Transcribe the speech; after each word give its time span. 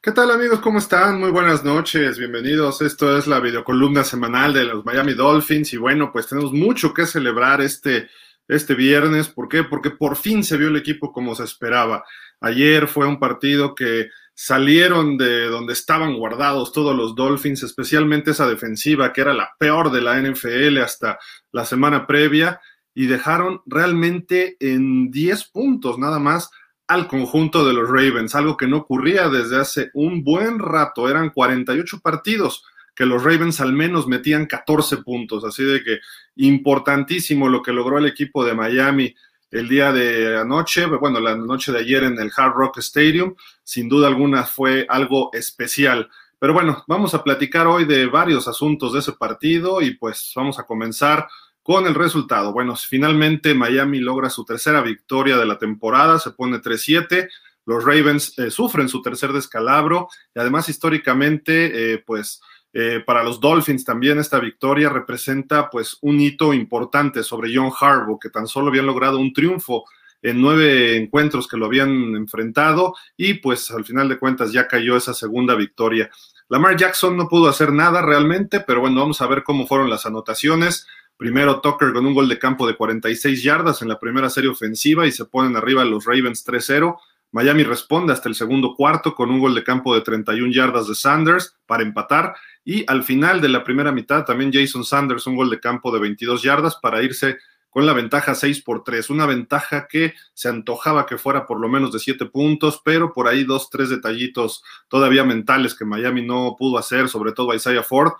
¿Qué 0.00 0.12
tal 0.12 0.30
amigos? 0.30 0.60
¿Cómo 0.60 0.78
están? 0.78 1.18
Muy 1.18 1.30
buenas 1.30 1.64
noches, 1.64 2.16
bienvenidos. 2.16 2.80
Esto 2.80 3.18
es 3.18 3.26
la 3.26 3.40
videocolumna 3.40 4.04
semanal 4.04 4.52
de 4.52 4.64
los 4.64 4.84
Miami 4.84 5.14
Dolphins 5.14 5.72
y 5.72 5.76
bueno, 5.76 6.12
pues 6.12 6.28
tenemos 6.28 6.52
mucho 6.52 6.94
que 6.94 7.06
celebrar 7.06 7.60
este, 7.60 8.08
este 8.46 8.74
viernes. 8.74 9.26
¿Por 9.28 9.48
qué? 9.48 9.64
Porque 9.64 9.90
por 9.90 10.14
fin 10.14 10.44
se 10.44 10.56
vio 10.56 10.68
el 10.68 10.76
equipo 10.76 11.12
como 11.12 11.34
se 11.34 11.42
esperaba. 11.42 12.04
Ayer 12.40 12.86
fue 12.86 13.08
un 13.08 13.18
partido 13.18 13.74
que 13.74 14.10
salieron 14.32 15.18
de 15.18 15.46
donde 15.46 15.72
estaban 15.72 16.16
guardados 16.16 16.72
todos 16.72 16.96
los 16.96 17.16
Dolphins, 17.16 17.64
especialmente 17.64 18.30
esa 18.30 18.48
defensiva 18.48 19.12
que 19.12 19.22
era 19.22 19.34
la 19.34 19.50
peor 19.58 19.90
de 19.90 20.02
la 20.02 20.20
NFL 20.20 20.78
hasta 20.78 21.18
la 21.50 21.64
semana 21.64 22.06
previa 22.06 22.60
y 22.94 23.06
dejaron 23.06 23.62
realmente 23.66 24.56
en 24.60 25.10
10 25.10 25.44
puntos 25.50 25.98
nada 25.98 26.20
más 26.20 26.48
al 26.88 27.06
conjunto 27.06 27.66
de 27.66 27.74
los 27.74 27.88
Ravens, 27.88 28.34
algo 28.34 28.56
que 28.56 28.66
no 28.66 28.78
ocurría 28.78 29.28
desde 29.28 29.60
hace 29.60 29.90
un 29.92 30.24
buen 30.24 30.58
rato. 30.58 31.08
Eran 31.08 31.30
48 31.30 32.00
partidos 32.00 32.64
que 32.94 33.06
los 33.06 33.22
Ravens 33.22 33.60
al 33.60 33.74
menos 33.74 34.08
metían 34.08 34.46
14 34.46 34.98
puntos, 34.98 35.44
así 35.44 35.62
de 35.62 35.84
que 35.84 35.98
importantísimo 36.36 37.48
lo 37.48 37.62
que 37.62 37.72
logró 37.72 37.98
el 37.98 38.06
equipo 38.06 38.44
de 38.44 38.54
Miami 38.54 39.14
el 39.50 39.68
día 39.68 39.92
de 39.92 40.38
anoche, 40.38 40.86
bueno, 40.86 41.20
la 41.20 41.36
noche 41.36 41.72
de 41.72 41.78
ayer 41.78 42.04
en 42.04 42.18
el 42.18 42.32
Hard 42.36 42.54
Rock 42.54 42.78
Stadium, 42.78 43.34
sin 43.62 43.88
duda 43.88 44.08
alguna 44.08 44.44
fue 44.44 44.86
algo 44.88 45.30
especial. 45.32 46.10
Pero 46.38 46.52
bueno, 46.52 46.84
vamos 46.86 47.14
a 47.14 47.22
platicar 47.22 47.66
hoy 47.66 47.84
de 47.84 48.06
varios 48.06 48.48
asuntos 48.48 48.92
de 48.92 49.00
ese 49.00 49.12
partido 49.12 49.80
y 49.80 49.94
pues 49.94 50.32
vamos 50.34 50.58
a 50.58 50.64
comenzar 50.64 51.28
con 51.68 51.86
el 51.86 51.94
resultado. 51.94 52.54
Bueno, 52.54 52.74
finalmente 52.76 53.52
Miami 53.52 53.98
logra 54.00 54.30
su 54.30 54.42
tercera 54.42 54.80
victoria 54.80 55.36
de 55.36 55.44
la 55.44 55.58
temporada, 55.58 56.18
se 56.18 56.30
pone 56.30 56.62
3-7. 56.62 57.28
Los 57.66 57.84
Ravens 57.84 58.32
eh, 58.38 58.50
sufren 58.50 58.88
su 58.88 59.02
tercer 59.02 59.34
descalabro 59.34 60.08
y 60.34 60.40
además 60.40 60.70
históricamente, 60.70 61.92
eh, 61.92 61.98
pues 61.98 62.40
eh, 62.72 63.02
para 63.04 63.22
los 63.22 63.38
Dolphins 63.38 63.84
también 63.84 64.18
esta 64.18 64.38
victoria 64.38 64.88
representa 64.88 65.68
pues 65.68 65.98
un 66.00 66.18
hito 66.18 66.54
importante 66.54 67.22
sobre 67.22 67.54
John 67.54 67.70
Harbaugh, 67.78 68.18
que 68.18 68.30
tan 68.30 68.46
solo 68.46 68.68
habían 68.68 68.86
logrado 68.86 69.18
un 69.18 69.34
triunfo 69.34 69.84
en 70.22 70.40
nueve 70.40 70.96
encuentros 70.96 71.46
que 71.46 71.58
lo 71.58 71.66
habían 71.66 72.16
enfrentado 72.16 72.94
y 73.14 73.34
pues 73.34 73.70
al 73.72 73.84
final 73.84 74.08
de 74.08 74.18
cuentas 74.18 74.52
ya 74.52 74.66
cayó 74.66 74.96
esa 74.96 75.12
segunda 75.12 75.54
victoria. 75.54 76.08
Lamar 76.48 76.78
Jackson 76.78 77.14
no 77.14 77.28
pudo 77.28 77.50
hacer 77.50 77.74
nada 77.74 78.00
realmente, 78.00 78.60
pero 78.60 78.80
bueno, 78.80 79.00
vamos 79.00 79.20
a 79.20 79.26
ver 79.26 79.42
cómo 79.42 79.66
fueron 79.66 79.90
las 79.90 80.06
anotaciones. 80.06 80.86
Primero 81.18 81.60
Tucker 81.60 81.92
con 81.92 82.06
un 82.06 82.14
gol 82.14 82.28
de 82.28 82.38
campo 82.38 82.64
de 82.64 82.76
46 82.76 83.42
yardas 83.42 83.82
en 83.82 83.88
la 83.88 83.98
primera 83.98 84.30
serie 84.30 84.50
ofensiva 84.50 85.04
y 85.04 85.10
se 85.10 85.24
ponen 85.24 85.56
arriba 85.56 85.84
los 85.84 86.04
Ravens 86.04 86.46
3-0. 86.46 86.96
Miami 87.32 87.64
responde 87.64 88.12
hasta 88.12 88.28
el 88.28 88.36
segundo 88.36 88.76
cuarto 88.76 89.16
con 89.16 89.28
un 89.28 89.40
gol 89.40 89.52
de 89.56 89.64
campo 89.64 89.96
de 89.96 90.02
31 90.02 90.52
yardas 90.52 90.86
de 90.86 90.94
Sanders 90.94 91.56
para 91.66 91.82
empatar. 91.82 92.36
Y 92.64 92.84
al 92.86 93.02
final 93.02 93.40
de 93.40 93.48
la 93.48 93.64
primera 93.64 93.90
mitad 93.90 94.24
también 94.24 94.52
Jason 94.52 94.84
Sanders 94.84 95.26
un 95.26 95.34
gol 95.34 95.50
de 95.50 95.58
campo 95.58 95.90
de 95.90 95.98
22 95.98 96.40
yardas 96.44 96.76
para 96.76 97.02
irse 97.02 97.38
con 97.68 97.84
la 97.84 97.94
ventaja 97.94 98.36
6 98.36 98.62
por 98.62 98.84
3. 98.84 99.10
Una 99.10 99.26
ventaja 99.26 99.88
que 99.88 100.14
se 100.34 100.48
antojaba 100.48 101.04
que 101.04 101.18
fuera 101.18 101.46
por 101.46 101.58
lo 101.58 101.68
menos 101.68 101.92
de 101.92 101.98
7 101.98 102.26
puntos, 102.26 102.80
pero 102.84 103.12
por 103.12 103.26
ahí 103.26 103.42
dos, 103.42 103.70
tres 103.70 103.88
detallitos 103.88 104.62
todavía 104.86 105.24
mentales 105.24 105.74
que 105.74 105.84
Miami 105.84 106.24
no 106.24 106.54
pudo 106.56 106.78
hacer, 106.78 107.08
sobre 107.08 107.32
todo 107.32 107.54
Isaiah 107.54 107.82
Ford 107.82 108.12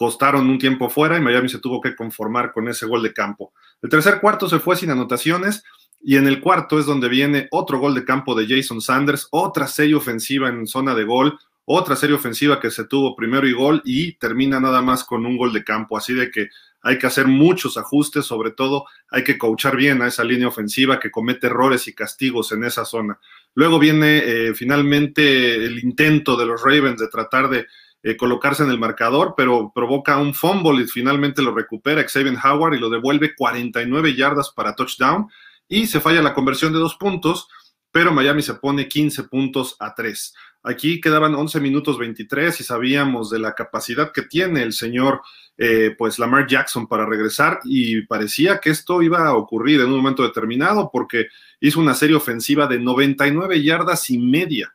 costaron 0.00 0.48
un 0.48 0.58
tiempo 0.58 0.88
fuera 0.88 1.18
y 1.18 1.20
Miami 1.20 1.50
se 1.50 1.58
tuvo 1.58 1.78
que 1.78 1.94
conformar 1.94 2.52
con 2.52 2.66
ese 2.68 2.86
gol 2.86 3.02
de 3.02 3.12
campo. 3.12 3.52
El 3.82 3.90
tercer 3.90 4.18
cuarto 4.18 4.48
se 4.48 4.58
fue 4.58 4.74
sin 4.74 4.88
anotaciones 4.88 5.62
y 6.00 6.16
en 6.16 6.26
el 6.26 6.40
cuarto 6.40 6.78
es 6.78 6.86
donde 6.86 7.10
viene 7.10 7.48
otro 7.50 7.78
gol 7.78 7.94
de 7.94 8.06
campo 8.06 8.34
de 8.34 8.46
Jason 8.48 8.80
Sanders, 8.80 9.28
otra 9.30 9.66
serie 9.66 9.94
ofensiva 9.94 10.48
en 10.48 10.66
zona 10.66 10.94
de 10.94 11.04
gol, 11.04 11.38
otra 11.66 11.96
serie 11.96 12.16
ofensiva 12.16 12.58
que 12.60 12.70
se 12.70 12.86
tuvo 12.86 13.14
primero 13.14 13.46
y 13.46 13.52
gol 13.52 13.82
y 13.84 14.14
termina 14.14 14.58
nada 14.58 14.80
más 14.80 15.04
con 15.04 15.26
un 15.26 15.36
gol 15.36 15.52
de 15.52 15.64
campo. 15.64 15.98
Así 15.98 16.14
de 16.14 16.30
que 16.30 16.48
hay 16.80 16.96
que 16.96 17.06
hacer 17.06 17.26
muchos 17.26 17.76
ajustes, 17.76 18.24
sobre 18.24 18.52
todo 18.52 18.86
hay 19.10 19.22
que 19.22 19.36
coachar 19.36 19.76
bien 19.76 20.00
a 20.00 20.06
esa 20.06 20.24
línea 20.24 20.48
ofensiva 20.48 20.98
que 20.98 21.10
comete 21.10 21.48
errores 21.48 21.86
y 21.88 21.92
castigos 21.92 22.52
en 22.52 22.64
esa 22.64 22.86
zona. 22.86 23.20
Luego 23.54 23.78
viene 23.78 24.22
eh, 24.24 24.54
finalmente 24.54 25.56
el 25.56 25.78
intento 25.78 26.38
de 26.38 26.46
los 26.46 26.62
Ravens 26.62 26.98
de 26.98 27.08
tratar 27.08 27.50
de 27.50 27.66
eh, 28.02 28.16
colocarse 28.16 28.62
en 28.62 28.70
el 28.70 28.78
marcador, 28.78 29.34
pero 29.36 29.72
provoca 29.74 30.16
un 30.16 30.34
fumble 30.34 30.82
y 30.82 30.86
finalmente 30.86 31.42
lo 31.42 31.54
recupera 31.54 32.02
Xavier 32.02 32.36
Howard 32.42 32.74
y 32.74 32.78
lo 32.78 32.88
devuelve 32.88 33.34
49 33.34 34.14
yardas 34.14 34.50
para 34.50 34.74
touchdown 34.74 35.28
y 35.68 35.86
se 35.86 36.00
falla 36.00 36.22
la 36.22 36.34
conversión 36.34 36.72
de 36.72 36.78
dos 36.78 36.96
puntos, 36.96 37.48
pero 37.92 38.12
Miami 38.12 38.42
se 38.42 38.54
pone 38.54 38.88
15 38.88 39.24
puntos 39.24 39.76
a 39.78 39.94
3. 39.94 40.34
Aquí 40.62 41.00
quedaban 41.00 41.34
11 41.34 41.60
minutos 41.60 41.98
23 41.98 42.60
y 42.60 42.64
sabíamos 42.64 43.30
de 43.30 43.38
la 43.38 43.54
capacidad 43.54 44.12
que 44.12 44.22
tiene 44.22 44.62
el 44.62 44.72
señor 44.72 45.22
eh, 45.56 45.94
pues 45.96 46.18
Lamar 46.18 46.46
Jackson 46.46 46.86
para 46.86 47.06
regresar 47.06 47.60
y 47.64 48.02
parecía 48.06 48.60
que 48.60 48.70
esto 48.70 49.02
iba 49.02 49.26
a 49.26 49.34
ocurrir 49.34 49.80
en 49.80 49.88
un 49.88 49.96
momento 49.96 50.22
determinado 50.22 50.90
porque 50.92 51.26
hizo 51.60 51.80
una 51.80 51.94
serie 51.94 52.16
ofensiva 52.16 52.66
de 52.66 52.78
99 52.78 53.62
yardas 53.62 54.08
y 54.10 54.18
media 54.18 54.74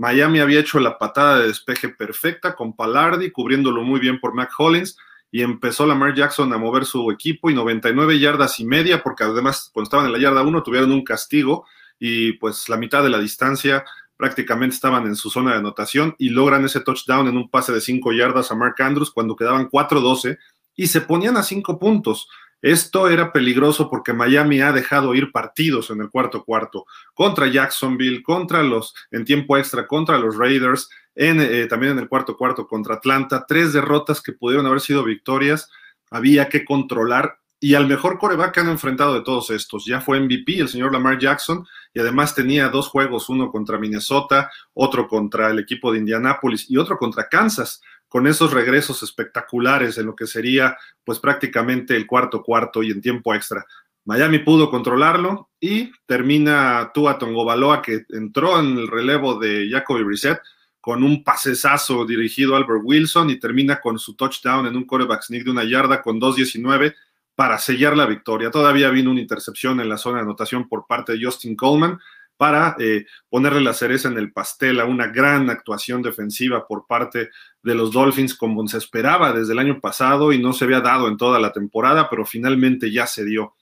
Miami 0.00 0.40
había 0.40 0.60
hecho 0.60 0.80
la 0.80 0.96
patada 0.96 1.38
de 1.38 1.48
despeje 1.48 1.90
perfecta 1.90 2.54
con 2.54 2.74
Palardi, 2.74 3.30
cubriéndolo 3.30 3.82
muy 3.82 4.00
bien 4.00 4.18
por 4.18 4.32
Mac 4.32 4.50
Hollins, 4.56 4.96
y 5.30 5.42
empezó 5.42 5.86
Lamar 5.86 6.14
Jackson 6.14 6.50
a 6.54 6.56
mover 6.56 6.86
su 6.86 7.10
equipo 7.10 7.50
y 7.50 7.54
99 7.54 8.18
yardas 8.18 8.58
y 8.60 8.64
media, 8.64 9.02
porque 9.02 9.24
además 9.24 9.68
cuando 9.74 9.84
estaban 9.84 10.06
en 10.06 10.12
la 10.12 10.18
yarda 10.18 10.40
1 10.40 10.62
tuvieron 10.62 10.90
un 10.90 11.04
castigo 11.04 11.66
y 11.98 12.32
pues 12.32 12.70
la 12.70 12.78
mitad 12.78 13.02
de 13.02 13.10
la 13.10 13.18
distancia 13.18 13.84
prácticamente 14.16 14.74
estaban 14.74 15.04
en 15.04 15.16
su 15.16 15.28
zona 15.28 15.52
de 15.52 15.58
anotación 15.58 16.14
y 16.16 16.30
logran 16.30 16.64
ese 16.64 16.80
touchdown 16.80 17.28
en 17.28 17.36
un 17.36 17.50
pase 17.50 17.70
de 17.70 17.82
5 17.82 18.12
yardas 18.14 18.50
a 18.50 18.54
Mark 18.54 18.76
Andrews 18.78 19.10
cuando 19.10 19.36
quedaban 19.36 19.68
4-12 19.68 20.38
y 20.76 20.86
se 20.86 21.02
ponían 21.02 21.36
a 21.36 21.42
5 21.42 21.78
puntos. 21.78 22.26
Esto 22.62 23.08
era 23.08 23.32
peligroso 23.32 23.88
porque 23.88 24.12
Miami 24.12 24.60
ha 24.60 24.72
dejado 24.72 25.14
ir 25.14 25.32
partidos 25.32 25.90
en 25.90 26.00
el 26.00 26.10
cuarto 26.10 26.44
cuarto 26.44 26.86
contra 27.14 27.46
Jacksonville, 27.46 28.22
contra 28.22 28.62
los 28.62 28.94
en 29.10 29.24
tiempo 29.24 29.56
extra, 29.56 29.86
contra 29.86 30.18
los 30.18 30.36
Raiders, 30.36 30.88
en, 31.14 31.40
eh, 31.40 31.66
también 31.66 31.92
en 31.92 32.00
el 32.00 32.08
cuarto 32.08 32.36
cuarto 32.36 32.66
contra 32.66 32.96
Atlanta. 32.96 33.44
Tres 33.48 33.72
derrotas 33.72 34.20
que 34.20 34.32
pudieron 34.32 34.66
haber 34.66 34.80
sido 34.80 35.04
victorias. 35.04 35.70
Había 36.10 36.48
que 36.48 36.64
controlar 36.64 37.38
y 37.62 37.74
al 37.74 37.86
mejor 37.86 38.18
coreback 38.18 38.54
que 38.54 38.60
han 38.60 38.70
enfrentado 38.70 39.14
de 39.14 39.20
todos 39.20 39.50
estos. 39.50 39.84
Ya 39.84 40.00
fue 40.00 40.18
MVP 40.18 40.58
el 40.58 40.68
señor 40.68 40.92
Lamar 40.92 41.18
Jackson 41.18 41.66
y 41.92 42.00
además 42.00 42.34
tenía 42.34 42.68
dos 42.68 42.88
juegos, 42.88 43.28
uno 43.28 43.50
contra 43.50 43.78
Minnesota, 43.78 44.50
otro 44.72 45.06
contra 45.08 45.50
el 45.50 45.58
equipo 45.58 45.92
de 45.92 45.98
Indianápolis 45.98 46.70
y 46.70 46.78
otro 46.78 46.96
contra 46.96 47.28
Kansas 47.28 47.82
con 48.10 48.26
esos 48.26 48.52
regresos 48.52 49.04
espectaculares 49.04 49.96
en 49.96 50.06
lo 50.06 50.16
que 50.16 50.26
sería 50.26 50.76
pues 51.04 51.20
prácticamente 51.20 51.94
el 51.94 52.08
cuarto 52.08 52.42
cuarto 52.42 52.82
y 52.82 52.90
en 52.90 53.00
tiempo 53.00 53.32
extra. 53.36 53.64
Miami 54.04 54.40
pudo 54.40 54.68
controlarlo 54.68 55.50
y 55.60 55.92
termina 56.06 56.90
Tua 56.92 57.18
Tongobaloa 57.18 57.80
que 57.80 58.02
entró 58.08 58.58
en 58.58 58.78
el 58.78 58.88
relevo 58.88 59.38
de 59.38 59.68
Jacoby 59.70 60.02
Brissett 60.02 60.40
con 60.80 61.04
un 61.04 61.22
pasesazo 61.22 62.04
dirigido 62.04 62.54
a 62.54 62.58
Albert 62.58 62.80
Wilson 62.82 63.30
y 63.30 63.38
termina 63.38 63.80
con 63.80 63.96
su 63.96 64.16
touchdown 64.16 64.66
en 64.66 64.76
un 64.76 64.86
quarterback 64.86 65.22
sneak 65.22 65.44
de 65.44 65.50
una 65.52 65.62
yarda 65.62 66.02
con 66.02 66.20
2.19 66.20 66.92
para 67.36 67.58
sellar 67.58 67.96
la 67.96 68.06
victoria. 68.06 68.50
Todavía 68.50 68.90
vino 68.90 69.12
una 69.12 69.20
intercepción 69.20 69.78
en 69.78 69.88
la 69.88 69.98
zona 69.98 70.16
de 70.16 70.22
anotación 70.22 70.68
por 70.68 70.88
parte 70.88 71.12
de 71.12 71.24
Justin 71.24 71.54
Coleman, 71.54 72.00
para 72.40 72.74
eh, 72.78 73.04
ponerle 73.28 73.60
la 73.60 73.74
cereza 73.74 74.08
en 74.08 74.16
el 74.16 74.32
pastel 74.32 74.80
a 74.80 74.86
una 74.86 75.08
gran 75.08 75.50
actuación 75.50 76.00
defensiva 76.00 76.66
por 76.66 76.86
parte 76.86 77.28
de 77.62 77.74
los 77.74 77.92
Dolphins 77.92 78.34
como 78.34 78.66
se 78.66 78.78
esperaba 78.78 79.34
desde 79.34 79.52
el 79.52 79.58
año 79.58 79.78
pasado 79.78 80.32
y 80.32 80.38
no 80.38 80.54
se 80.54 80.64
había 80.64 80.80
dado 80.80 81.08
en 81.08 81.18
toda 81.18 81.38
la 81.38 81.52
temporada, 81.52 82.08
pero 82.08 82.24
finalmente 82.24 82.90
ya 82.90 83.06
se 83.06 83.26
dio. 83.26 83.56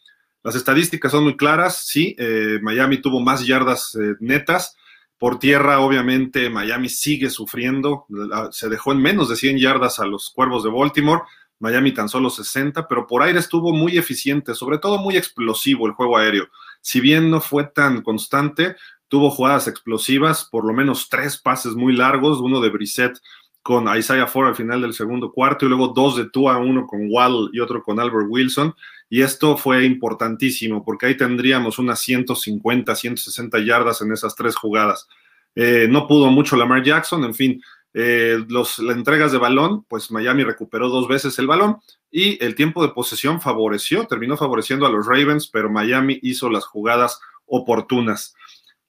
Las 0.44 0.54
estadísticas 0.54 1.10
son 1.10 1.24
muy 1.24 1.36
claras, 1.36 1.88
sí, 1.88 2.14
eh, 2.20 2.60
Miami 2.62 2.98
tuvo 2.98 3.18
más 3.18 3.44
yardas 3.44 3.96
eh, 3.96 4.14
netas, 4.20 4.76
por 5.18 5.40
tierra 5.40 5.80
obviamente 5.80 6.48
Miami 6.48 6.88
sigue 6.88 7.30
sufriendo, 7.30 8.06
se 8.52 8.68
dejó 8.68 8.92
en 8.92 9.02
menos 9.02 9.28
de 9.28 9.34
100 9.34 9.58
yardas 9.58 9.98
a 9.98 10.06
los 10.06 10.30
Cuervos 10.30 10.62
de 10.62 10.70
Baltimore, 10.70 11.22
Miami 11.58 11.90
tan 11.90 12.08
solo 12.08 12.30
60, 12.30 12.86
pero 12.86 13.08
por 13.08 13.24
aire 13.24 13.40
estuvo 13.40 13.72
muy 13.72 13.98
eficiente, 13.98 14.54
sobre 14.54 14.78
todo 14.78 14.98
muy 14.98 15.16
explosivo 15.16 15.88
el 15.88 15.94
juego 15.94 16.16
aéreo 16.16 16.48
si 16.80 17.00
bien 17.00 17.30
no 17.30 17.40
fue 17.40 17.64
tan 17.64 18.02
constante, 18.02 18.76
tuvo 19.08 19.30
jugadas 19.30 19.68
explosivas, 19.68 20.44
por 20.44 20.64
lo 20.64 20.72
menos 20.72 21.08
tres 21.08 21.38
pases 21.38 21.74
muy 21.74 21.94
largos, 21.96 22.40
uno 22.40 22.60
de 22.60 22.70
Brissett 22.70 23.18
con 23.62 23.94
Isaiah 23.94 24.26
Ford 24.26 24.48
al 24.48 24.54
final 24.54 24.80
del 24.80 24.94
segundo 24.94 25.30
cuarto 25.32 25.66
y 25.66 25.68
luego 25.68 25.88
dos 25.88 26.16
de 26.16 26.30
Tua, 26.30 26.58
uno 26.58 26.86
con 26.86 27.08
Wall 27.10 27.50
y 27.52 27.60
otro 27.60 27.82
con 27.82 28.00
Albert 28.00 28.26
Wilson. 28.28 28.74
Y 29.10 29.22
esto 29.22 29.56
fue 29.56 29.84
importantísimo 29.84 30.84
porque 30.84 31.06
ahí 31.06 31.16
tendríamos 31.16 31.78
unas 31.78 32.00
150, 32.00 32.94
160 32.94 33.58
yardas 33.58 34.00
en 34.00 34.12
esas 34.12 34.34
tres 34.34 34.56
jugadas. 34.56 35.06
Eh, 35.54 35.86
no 35.90 36.06
pudo 36.06 36.30
mucho 36.30 36.56
Lamar 36.56 36.82
Jackson, 36.82 37.24
en 37.24 37.34
fin, 37.34 37.62
eh, 38.00 38.44
los, 38.46 38.78
las 38.78 38.96
entregas 38.96 39.32
de 39.32 39.38
balón, 39.38 39.82
pues 39.88 40.12
Miami 40.12 40.44
recuperó 40.44 40.88
dos 40.88 41.08
veces 41.08 41.36
el 41.40 41.48
balón 41.48 41.78
y 42.12 42.42
el 42.44 42.54
tiempo 42.54 42.80
de 42.80 42.92
posesión 42.92 43.40
favoreció, 43.40 44.06
terminó 44.06 44.36
favoreciendo 44.36 44.86
a 44.86 44.88
los 44.88 45.04
Ravens, 45.04 45.48
pero 45.48 45.68
Miami 45.68 46.16
hizo 46.22 46.48
las 46.48 46.64
jugadas 46.64 47.18
oportunas. 47.44 48.36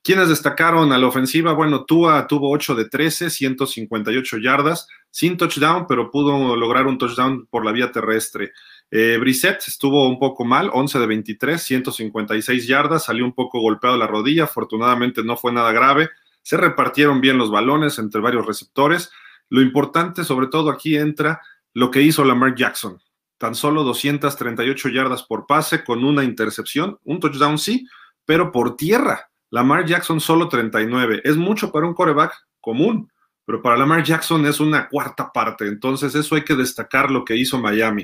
¿Quiénes 0.03 0.29
destacaron 0.29 0.93
a 0.93 0.99
la 0.99 1.07
ofensiva? 1.07 1.53
Bueno, 1.53 1.85
Tua 1.85 2.27
tuvo 2.27 2.51
8 2.51 2.75
de 2.75 2.87
13, 2.87 3.31
158 3.31 4.37
yardas, 4.37 4.87
sin 5.09 5.37
touchdown, 5.37 5.87
pero 5.87 6.11
pudo 6.11 6.55
lograr 6.55 6.85
un 6.85 6.99
touchdown 6.99 7.47
por 7.47 7.65
la 7.65 7.71
vía 7.71 7.91
terrestre. 7.91 8.51
Eh, 8.91 9.17
Brissett 9.19 9.67
estuvo 9.67 10.07
un 10.07 10.19
poco 10.19 10.45
mal, 10.45 10.69
11 10.71 10.99
de 10.99 11.07
23, 11.07 11.63
156 11.63 12.67
yardas, 12.67 13.05
salió 13.05 13.25
un 13.25 13.33
poco 13.33 13.59
golpeado 13.59 13.97
la 13.97 14.05
rodilla, 14.05 14.43
afortunadamente 14.43 15.23
no 15.23 15.35
fue 15.35 15.51
nada 15.51 15.71
grave. 15.71 16.11
Se 16.41 16.57
repartieron 16.57 17.21
bien 17.21 17.37
los 17.37 17.51
balones 17.51 17.99
entre 17.99 18.21
varios 18.21 18.45
receptores. 18.45 19.11
Lo 19.49 19.61
importante, 19.61 20.23
sobre 20.23 20.47
todo 20.47 20.69
aquí, 20.69 20.97
entra 20.97 21.41
lo 21.73 21.91
que 21.91 22.01
hizo 22.01 22.23
Lamar 22.23 22.55
Jackson. 22.55 22.99
Tan 23.37 23.55
solo 23.55 23.83
238 23.83 24.89
yardas 24.89 25.23
por 25.23 25.45
pase 25.47 25.83
con 25.83 26.03
una 26.03 26.23
intercepción, 26.23 26.99
un 27.03 27.19
touchdown 27.19 27.57
sí, 27.57 27.87
pero 28.25 28.51
por 28.51 28.75
tierra. 28.75 29.29
Lamar 29.49 29.85
Jackson 29.85 30.19
solo 30.19 30.49
39. 30.49 31.21
Es 31.23 31.37
mucho 31.37 31.71
para 31.71 31.87
un 31.87 31.93
coreback 31.93 32.33
común, 32.59 33.11
pero 33.45 33.61
para 33.61 33.77
Lamar 33.77 34.03
Jackson 34.03 34.45
es 34.45 34.59
una 34.59 34.87
cuarta 34.87 35.31
parte. 35.31 35.67
Entonces, 35.67 36.13
eso 36.13 36.35
hay 36.35 36.43
que 36.43 36.55
destacar 36.55 37.09
lo 37.09 37.25
que 37.25 37.35
hizo 37.35 37.57
Miami. 37.57 38.03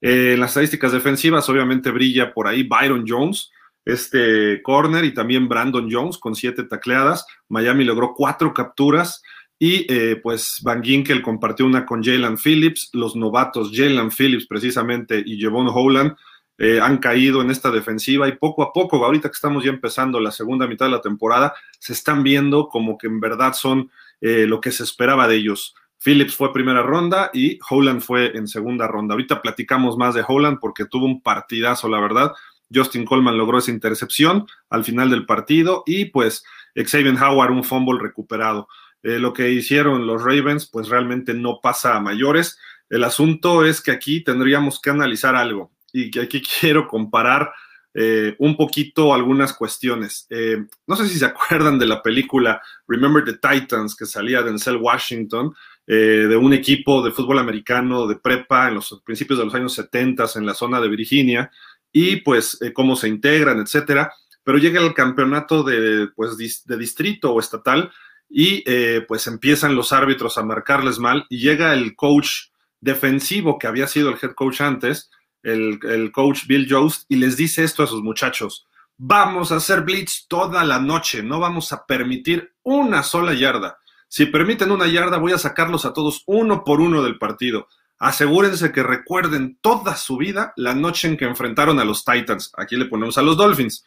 Eh, 0.00 0.32
en 0.34 0.40
las 0.40 0.50
estadísticas 0.50 0.92
defensivas, 0.92 1.48
obviamente 1.48 1.90
brilla 1.90 2.32
por 2.32 2.48
ahí 2.48 2.62
Byron 2.62 3.04
Jones, 3.06 3.50
este 3.84 4.62
corner, 4.62 5.04
y 5.04 5.14
también 5.14 5.48
Brandon 5.48 5.88
Jones 5.90 6.18
con 6.18 6.34
siete 6.34 6.64
tacleadas. 6.64 7.26
Miami 7.48 7.84
logró 7.84 8.14
cuatro 8.14 8.52
capturas. 8.54 9.22
Y 9.58 9.86
eh, 9.88 10.16
pues 10.20 10.58
Van 10.64 10.82
Ginkel 10.82 11.22
compartió 11.22 11.64
una 11.64 11.86
con 11.86 12.02
Jalen 12.02 12.36
Phillips. 12.36 12.90
Los 12.94 13.14
novatos 13.14 13.70
Jalen 13.72 14.10
Phillips 14.10 14.46
precisamente 14.48 15.22
y 15.24 15.38
Jevon 15.38 15.68
Holland 15.72 16.16
eh, 16.58 16.80
han 16.80 16.98
caído 16.98 17.40
en 17.42 17.50
esta 17.50 17.70
defensiva 17.70 18.28
y 18.28 18.36
poco 18.36 18.62
a 18.62 18.72
poco, 18.72 19.04
ahorita 19.04 19.28
que 19.28 19.34
estamos 19.34 19.64
ya 19.64 19.70
empezando 19.70 20.20
la 20.20 20.30
segunda 20.30 20.66
mitad 20.66 20.86
de 20.86 20.92
la 20.92 21.00
temporada, 21.00 21.54
se 21.78 21.92
están 21.92 22.22
viendo 22.22 22.68
como 22.68 22.98
que 22.98 23.06
en 23.06 23.20
verdad 23.20 23.52
son 23.54 23.90
eh, 24.20 24.46
lo 24.46 24.60
que 24.60 24.70
se 24.70 24.84
esperaba 24.84 25.26
de 25.26 25.36
ellos. 25.36 25.74
Phillips 26.04 26.36
fue 26.36 26.52
primera 26.52 26.82
ronda 26.82 27.30
y 27.32 27.58
Holland 27.68 28.00
fue 28.00 28.36
en 28.36 28.48
segunda 28.48 28.86
ronda. 28.86 29.14
Ahorita 29.14 29.40
platicamos 29.40 29.96
más 29.96 30.14
de 30.14 30.24
Holland 30.26 30.58
porque 30.60 30.84
tuvo 30.84 31.06
un 31.06 31.22
partidazo, 31.22 31.88
la 31.88 32.00
verdad. 32.00 32.32
Justin 32.74 33.04
Coleman 33.04 33.36
logró 33.36 33.58
esa 33.58 33.70
intercepción 33.70 34.46
al 34.70 34.84
final 34.84 35.10
del 35.10 35.26
partido 35.26 35.82
y 35.86 36.06
pues 36.06 36.44
Xavier 36.74 37.14
Howard 37.22 37.50
un 37.50 37.64
fumble 37.64 38.00
recuperado. 38.00 38.68
Eh, 39.02 39.18
lo 39.18 39.32
que 39.32 39.50
hicieron 39.50 40.06
los 40.06 40.22
Ravens, 40.22 40.66
pues 40.66 40.88
realmente 40.88 41.34
no 41.34 41.60
pasa 41.62 41.96
a 41.96 42.00
mayores. 42.00 42.58
El 42.88 43.04
asunto 43.04 43.64
es 43.64 43.80
que 43.80 43.90
aquí 43.90 44.22
tendríamos 44.22 44.80
que 44.80 44.90
analizar 44.90 45.34
algo 45.34 45.72
y 45.92 46.10
que 46.10 46.20
aquí 46.20 46.42
quiero 46.60 46.86
comparar 46.86 47.52
eh, 47.94 48.36
un 48.38 48.56
poquito 48.56 49.12
algunas 49.12 49.52
cuestiones. 49.52 50.26
Eh, 50.30 50.64
no 50.86 50.96
sé 50.96 51.08
si 51.08 51.18
se 51.18 51.26
acuerdan 51.26 51.78
de 51.78 51.86
la 51.86 52.00
película 52.00 52.62
Remember 52.86 53.24
the 53.24 53.34
Titans 53.34 53.96
que 53.96 54.06
salía 54.06 54.42
de 54.42 54.50
Denzel 54.50 54.76
Washington, 54.76 55.54
de 55.84 56.36
un 56.36 56.54
equipo 56.54 57.02
de 57.02 57.10
fútbol 57.10 57.40
americano 57.40 58.06
de 58.06 58.14
prepa 58.14 58.68
en 58.68 58.76
los 58.76 59.02
principios 59.04 59.40
de 59.40 59.44
los 59.44 59.54
años 59.54 59.74
70 59.74 60.24
en 60.36 60.46
la 60.46 60.54
zona 60.54 60.80
de 60.80 60.88
Virginia 60.88 61.50
y 61.92 62.16
pues 62.16 62.58
cómo 62.74 62.96
se 62.96 63.08
integran, 63.08 63.60
etcétera. 63.60 64.12
Pero 64.44 64.58
llega 64.58 64.80
el 64.80 64.94
campeonato 64.94 65.62
de, 65.62 66.08
pues, 66.16 66.36
de 66.36 66.76
distrito 66.76 67.32
o 67.32 67.40
estatal 67.40 67.92
y 68.34 68.64
eh, 68.66 69.04
pues 69.06 69.26
empiezan 69.26 69.76
los 69.76 69.92
árbitros 69.92 70.38
a 70.38 70.42
marcarles 70.42 70.98
mal 70.98 71.26
y 71.28 71.38
llega 71.38 71.74
el 71.74 71.94
coach 71.94 72.48
defensivo 72.80 73.58
que 73.58 73.66
había 73.66 73.86
sido 73.86 74.08
el 74.08 74.18
head 74.20 74.32
coach 74.34 74.62
antes, 74.62 75.10
el, 75.42 76.10
coach 76.12 76.46
Bill 76.46 76.66
Jost, 76.68 77.04
y 77.08 77.16
les 77.16 77.36
dice 77.36 77.62
esto 77.62 77.82
a 77.82 77.86
sus 77.86 78.02
muchachos, 78.02 78.66
vamos 78.96 79.52
a 79.52 79.56
hacer 79.56 79.82
blitz 79.82 80.26
toda 80.28 80.64
la 80.64 80.80
noche, 80.80 81.22
no 81.22 81.40
vamos 81.40 81.72
a 81.72 81.84
permitir 81.84 82.54
una 82.62 83.02
sola 83.02 83.34
yarda. 83.34 83.78
Si 84.08 84.26
permiten 84.26 84.70
una 84.70 84.86
yarda, 84.86 85.18
voy 85.18 85.32
a 85.32 85.38
sacarlos 85.38 85.84
a 85.84 85.92
todos 85.92 86.22
uno 86.26 86.64
por 86.64 86.80
uno 86.80 87.02
del 87.02 87.18
partido. 87.18 87.68
Asegúrense 88.02 88.72
que 88.72 88.82
recuerden 88.82 89.58
toda 89.60 89.96
su 89.96 90.16
vida 90.16 90.52
la 90.56 90.74
noche 90.74 91.06
en 91.06 91.16
que 91.16 91.24
enfrentaron 91.24 91.78
a 91.78 91.84
los 91.84 92.04
Titans. 92.04 92.50
Aquí 92.56 92.74
le 92.74 92.86
ponemos 92.86 93.16
a 93.16 93.22
los 93.22 93.36
Dolphins. 93.36 93.84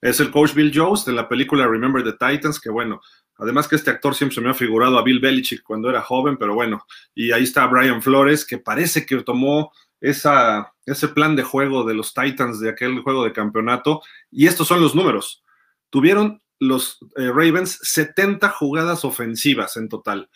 Es 0.00 0.20
el 0.20 0.30
coach 0.30 0.54
Bill 0.54 0.70
Jost 0.72 1.06
de 1.06 1.12
la 1.12 1.28
película 1.28 1.66
Remember 1.66 2.04
the 2.04 2.12
Titans, 2.12 2.60
que 2.60 2.70
bueno, 2.70 3.00
Además 3.38 3.68
que 3.68 3.76
este 3.76 3.90
actor 3.90 4.14
siempre 4.14 4.34
se 4.34 4.40
me 4.40 4.50
ha 4.50 4.54
figurado 4.54 4.98
a 4.98 5.02
Bill 5.02 5.20
Belichick 5.20 5.62
cuando 5.62 5.90
era 5.90 6.00
joven, 6.00 6.36
pero 6.38 6.54
bueno, 6.54 6.86
y 7.14 7.32
ahí 7.32 7.42
está 7.42 7.66
Brian 7.66 8.00
Flores, 8.00 8.46
que 8.46 8.58
parece 8.58 9.04
que 9.04 9.22
tomó 9.22 9.72
esa, 10.00 10.72
ese 10.86 11.08
plan 11.08 11.36
de 11.36 11.42
juego 11.42 11.84
de 11.84 11.94
los 11.94 12.14
Titans 12.14 12.60
de 12.60 12.70
aquel 12.70 13.00
juego 13.00 13.24
de 13.24 13.32
campeonato, 13.32 14.02
y 14.30 14.46
estos 14.46 14.68
son 14.68 14.80
los 14.80 14.94
números. 14.94 15.44
Tuvieron 15.90 16.40
los 16.58 16.98
eh, 17.16 17.28
Ravens 17.28 17.78
70 17.82 18.48
jugadas 18.50 19.04
ofensivas 19.04 19.76
en 19.76 19.88
total. 19.90 20.30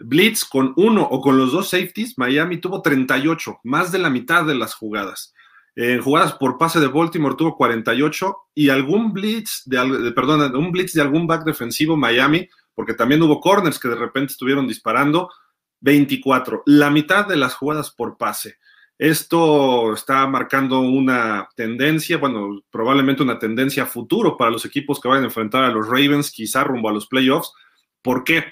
Blitz 0.00 0.44
con 0.44 0.72
uno 0.76 1.02
o 1.02 1.20
con 1.20 1.38
los 1.38 1.52
dos 1.52 1.70
safeties, 1.70 2.18
Miami 2.18 2.58
tuvo 2.58 2.82
38, 2.82 3.60
más 3.64 3.92
de 3.92 3.98
la 3.98 4.10
mitad 4.10 4.44
de 4.44 4.54
las 4.54 4.74
jugadas. 4.74 5.34
En 5.76 6.02
jugadas 6.02 6.32
por 6.34 6.58
pase 6.58 6.80
de 6.80 6.88
Baltimore 6.88 7.36
tuvo 7.36 7.56
48 7.56 8.36
y 8.54 8.68
algún 8.70 9.12
blitz 9.12 9.62
de, 9.66 10.12
perdón, 10.12 10.54
un 10.56 10.72
blitz 10.72 10.92
de 10.92 11.02
algún 11.02 11.26
back 11.26 11.44
defensivo 11.44 11.96
Miami, 11.96 12.48
porque 12.74 12.94
también 12.94 13.22
hubo 13.22 13.40
corners 13.40 13.78
que 13.78 13.88
de 13.88 13.94
repente 13.94 14.32
estuvieron 14.32 14.66
disparando, 14.66 15.30
24, 15.80 16.64
la 16.66 16.90
mitad 16.90 17.26
de 17.26 17.36
las 17.36 17.54
jugadas 17.54 17.90
por 17.90 18.16
pase. 18.16 18.58
Esto 18.98 19.94
está 19.94 20.26
marcando 20.26 20.80
una 20.80 21.48
tendencia, 21.56 22.18
bueno, 22.18 22.60
probablemente 22.70 23.22
una 23.22 23.38
tendencia 23.38 23.86
futuro 23.86 24.36
para 24.36 24.50
los 24.50 24.66
equipos 24.66 25.00
que 25.00 25.08
vayan 25.08 25.24
a 25.24 25.28
enfrentar 25.28 25.64
a 25.64 25.70
los 25.70 25.86
Ravens, 25.86 26.30
quizá 26.30 26.64
rumbo 26.64 26.90
a 26.90 26.92
los 26.92 27.06
playoffs. 27.06 27.52
¿Por 28.02 28.24
qué? 28.24 28.44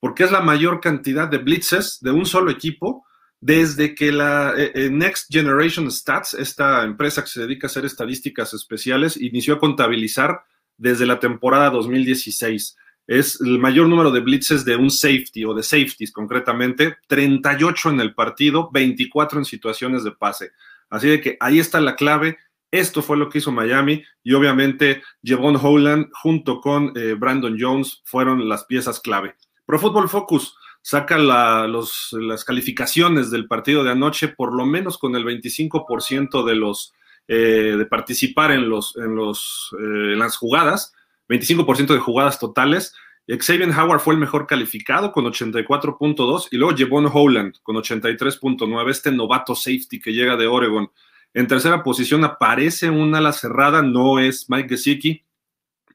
Porque 0.00 0.24
es 0.24 0.32
la 0.32 0.40
mayor 0.40 0.80
cantidad 0.80 1.28
de 1.28 1.38
blitzes 1.38 1.98
de 2.00 2.10
un 2.10 2.26
solo 2.26 2.50
equipo 2.50 3.06
desde 3.40 3.94
que 3.94 4.12
la 4.12 4.54
eh, 4.56 4.72
eh, 4.74 4.90
Next 4.90 5.26
Generation 5.30 5.90
Stats, 5.90 6.34
esta 6.34 6.84
empresa 6.84 7.22
que 7.22 7.28
se 7.28 7.40
dedica 7.40 7.66
a 7.66 7.70
hacer 7.70 7.84
estadísticas 7.84 8.54
especiales, 8.54 9.16
inició 9.16 9.54
a 9.54 9.58
contabilizar 9.58 10.42
desde 10.76 11.06
la 11.06 11.20
temporada 11.20 11.70
2016. 11.70 12.76
Es 13.06 13.40
el 13.40 13.58
mayor 13.58 13.88
número 13.88 14.10
de 14.10 14.20
blitzes 14.20 14.64
de 14.64 14.76
un 14.76 14.90
safety 14.90 15.44
o 15.44 15.54
de 15.54 15.62
safeties 15.62 16.12
concretamente, 16.12 16.96
38 17.06 17.90
en 17.90 18.00
el 18.00 18.14
partido, 18.14 18.68
24 18.72 19.38
en 19.38 19.44
situaciones 19.44 20.02
de 20.02 20.12
pase. 20.12 20.52
Así 20.90 21.08
de 21.08 21.20
que 21.20 21.36
ahí 21.40 21.58
está 21.58 21.80
la 21.80 21.94
clave. 21.94 22.38
Esto 22.72 23.00
fue 23.00 23.16
lo 23.16 23.28
que 23.28 23.38
hizo 23.38 23.52
Miami 23.52 24.02
y 24.24 24.34
obviamente 24.34 25.02
Jevon 25.22 25.56
Holland 25.56 26.08
junto 26.12 26.60
con 26.60 26.92
eh, 26.96 27.14
Brandon 27.14 27.56
Jones 27.58 28.02
fueron 28.04 28.48
las 28.48 28.64
piezas 28.64 28.98
clave. 28.98 29.36
Pro 29.66 29.78
Football 29.78 30.08
Focus 30.08 30.56
saca 30.80 31.18
las 31.18 32.44
calificaciones 32.44 33.30
del 33.32 33.48
partido 33.48 33.82
de 33.82 33.90
anoche, 33.90 34.28
por 34.28 34.54
lo 34.54 34.64
menos 34.64 34.98
con 34.98 35.16
el 35.16 35.24
25% 35.24 36.44
de 36.44 36.54
los 36.54 36.94
eh, 37.28 37.74
de 37.76 37.86
participar 37.86 38.52
en 38.52 38.68
los, 38.70 38.96
en 38.96 39.16
los 39.16 39.74
eh, 39.80 40.12
en 40.12 40.18
las 40.20 40.36
jugadas, 40.36 40.94
25% 41.28 41.88
de 41.88 41.98
jugadas 41.98 42.38
totales. 42.38 42.94
Xavier 43.26 43.68
Howard 43.70 43.98
fue 43.98 44.14
el 44.14 44.20
mejor 44.20 44.46
calificado 44.46 45.10
con 45.10 45.24
84.2 45.24 46.46
y 46.52 46.56
luego 46.56 46.76
Jevon 46.76 47.10
Holland 47.12 47.56
con 47.64 47.74
83.9, 47.74 48.88
este 48.88 49.10
novato 49.10 49.56
safety 49.56 49.98
que 49.98 50.12
llega 50.12 50.36
de 50.36 50.46
Oregon. 50.46 50.88
En 51.34 51.48
tercera 51.48 51.82
posición 51.82 52.22
aparece 52.22 52.88
una 52.88 53.18
ala 53.18 53.32
cerrada, 53.32 53.82
no 53.82 54.20
es 54.20 54.48
Mike 54.48 54.68
Gesicki, 54.68 55.24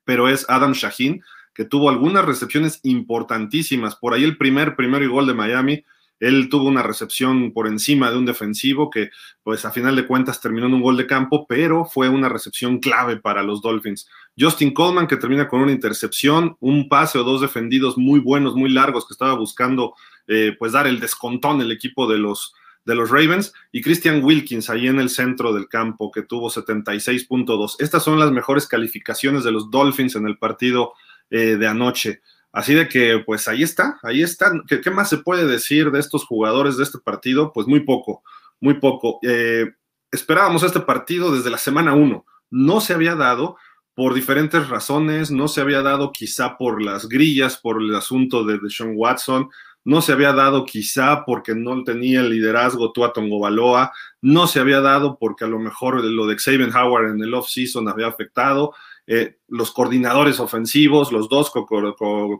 pero 0.03 0.27
es 0.27 0.45
Adam 0.49 0.73
Shaheen 0.73 1.23
que 1.53 1.65
tuvo 1.65 1.89
algunas 1.89 2.25
recepciones 2.25 2.79
importantísimas. 2.83 3.95
Por 3.95 4.13
ahí 4.13 4.23
el 4.23 4.37
primer, 4.37 4.75
primer 4.75 5.07
gol 5.09 5.27
de 5.27 5.33
Miami, 5.33 5.83
él 6.21 6.49
tuvo 6.49 6.65
una 6.65 6.83
recepción 6.83 7.51
por 7.51 7.67
encima 7.67 8.11
de 8.11 8.17
un 8.17 8.27
defensivo 8.27 8.91
que, 8.91 9.09
pues 9.41 9.65
a 9.65 9.71
final 9.71 9.95
de 9.95 10.05
cuentas 10.05 10.39
terminó 10.39 10.67
en 10.67 10.75
un 10.75 10.81
gol 10.81 10.95
de 10.95 11.07
campo, 11.07 11.47
pero 11.47 11.85
fue 11.85 12.09
una 12.09 12.29
recepción 12.29 12.79
clave 12.79 13.17
para 13.17 13.41
los 13.41 13.61
Dolphins. 13.61 14.07
Justin 14.39 14.71
Coleman, 14.71 15.07
que 15.07 15.17
termina 15.17 15.47
con 15.47 15.61
una 15.61 15.71
intercepción, 15.71 16.55
un 16.59 16.87
pase 16.87 17.17
o 17.17 17.23
dos 17.23 17.41
defendidos 17.41 17.97
muy 17.97 18.19
buenos, 18.19 18.55
muy 18.55 18.69
largos, 18.69 19.07
que 19.07 19.13
estaba 19.13 19.33
buscando, 19.33 19.95
eh, 20.27 20.55
pues, 20.59 20.73
dar 20.73 20.85
el 20.85 20.99
descontón 20.99 21.59
el 21.59 21.71
equipo 21.71 22.07
de 22.07 22.19
los, 22.19 22.53
de 22.85 22.93
los 22.93 23.09
Ravens 23.09 23.51
y 23.71 23.81
Christian 23.81 24.23
Wilkins 24.23 24.69
ahí 24.69 24.87
en 24.87 24.99
el 24.99 25.09
centro 25.09 25.53
del 25.53 25.67
campo 25.67 26.11
que 26.11 26.21
tuvo 26.21 26.51
76.2. 26.51 27.77
Estas 27.79 28.03
son 28.03 28.19
las 28.19 28.31
mejores 28.31 28.67
calificaciones 28.67 29.43
de 29.43 29.51
los 29.51 29.71
Dolphins 29.71 30.15
en 30.15 30.27
el 30.27 30.37
partido 30.37 30.93
eh, 31.31 31.55
de 31.55 31.67
anoche. 31.67 32.21
Así 32.51 32.73
de 32.73 32.87
que, 32.87 33.23
pues 33.25 33.47
ahí 33.47 33.63
está, 33.63 33.99
ahí 34.03 34.21
está. 34.21 34.51
¿Qué, 34.67 34.91
más 34.91 35.09
se 35.09 35.17
puede 35.17 35.47
decir 35.47 35.89
de 35.89 35.99
estos 35.99 36.25
jugadores 36.25 36.77
de 36.77 36.83
este 36.83 36.99
partido? 36.99 37.51
Pues 37.53 37.65
muy 37.65 37.79
poco, 37.79 38.23
muy 38.59 38.75
poco. 38.75 39.19
Eh, 39.23 39.71
esperábamos 40.11 40.61
este 40.63 40.81
partido 40.81 41.33
desde 41.33 41.49
la 41.49 41.57
semana 41.57 41.93
1. 41.93 42.25
No 42.51 42.81
se 42.81 42.93
había 42.93 43.15
dado 43.15 43.55
por 43.95 44.13
diferentes 44.13 44.67
razones, 44.69 45.31
no 45.31 45.47
se 45.47 45.61
había 45.61 45.81
dado 45.81 46.11
quizá 46.11 46.57
por 46.57 46.81
las 46.81 47.07
grillas, 47.07 47.57
por 47.57 47.81
el 47.81 47.95
asunto 47.95 48.43
de 48.43 48.59
Sean 48.69 48.93
Watson, 48.95 49.49
no 49.83 50.01
se 50.01 50.11
había 50.11 50.31
dado 50.33 50.65
quizá 50.65 51.25
porque 51.25 51.55
no 51.55 51.83
tenía 51.83 52.21
el 52.21 52.29
liderazgo 52.29 52.91
Tua 52.91 53.13
Tongobaloa, 53.13 53.91
no 54.21 54.47
se 54.47 54.59
había 54.59 54.79
dado 54.81 55.17
porque 55.19 55.45
a 55.45 55.47
lo 55.47 55.59
mejor 55.59 56.03
lo 56.03 56.27
de 56.27 56.37
Xavier 56.37 56.69
Howard 56.75 57.11
en 57.11 57.23
el 57.23 57.33
off-season 57.33 57.87
había 57.89 58.07
afectado, 58.07 58.73
eh, 59.07 59.37
los 59.47 59.71
coordinadores 59.71 60.39
ofensivos, 60.39 61.11
los 61.11 61.27
dos 61.29 61.51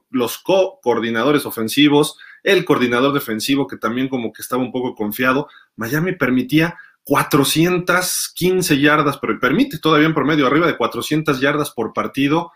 los 0.09 0.37
co-coordinadores 0.37 1.45
ofensivos, 1.45 2.17
el 2.43 2.65
coordinador 2.65 3.13
defensivo 3.13 3.67
que 3.67 3.77
también 3.77 4.09
como 4.09 4.31
que 4.31 4.41
estaba 4.41 4.63
un 4.63 4.71
poco 4.71 4.95
confiado, 4.95 5.47
Miami 5.75 6.13
permitía 6.13 6.77
415 7.03 8.79
yardas, 8.79 9.17
pero 9.17 9.39
permite 9.39 9.79
todavía 9.79 10.07
en 10.07 10.13
promedio 10.13 10.47
arriba 10.47 10.67
de 10.67 10.77
400 10.77 11.39
yardas 11.39 11.71
por 11.71 11.93
partido. 11.93 12.51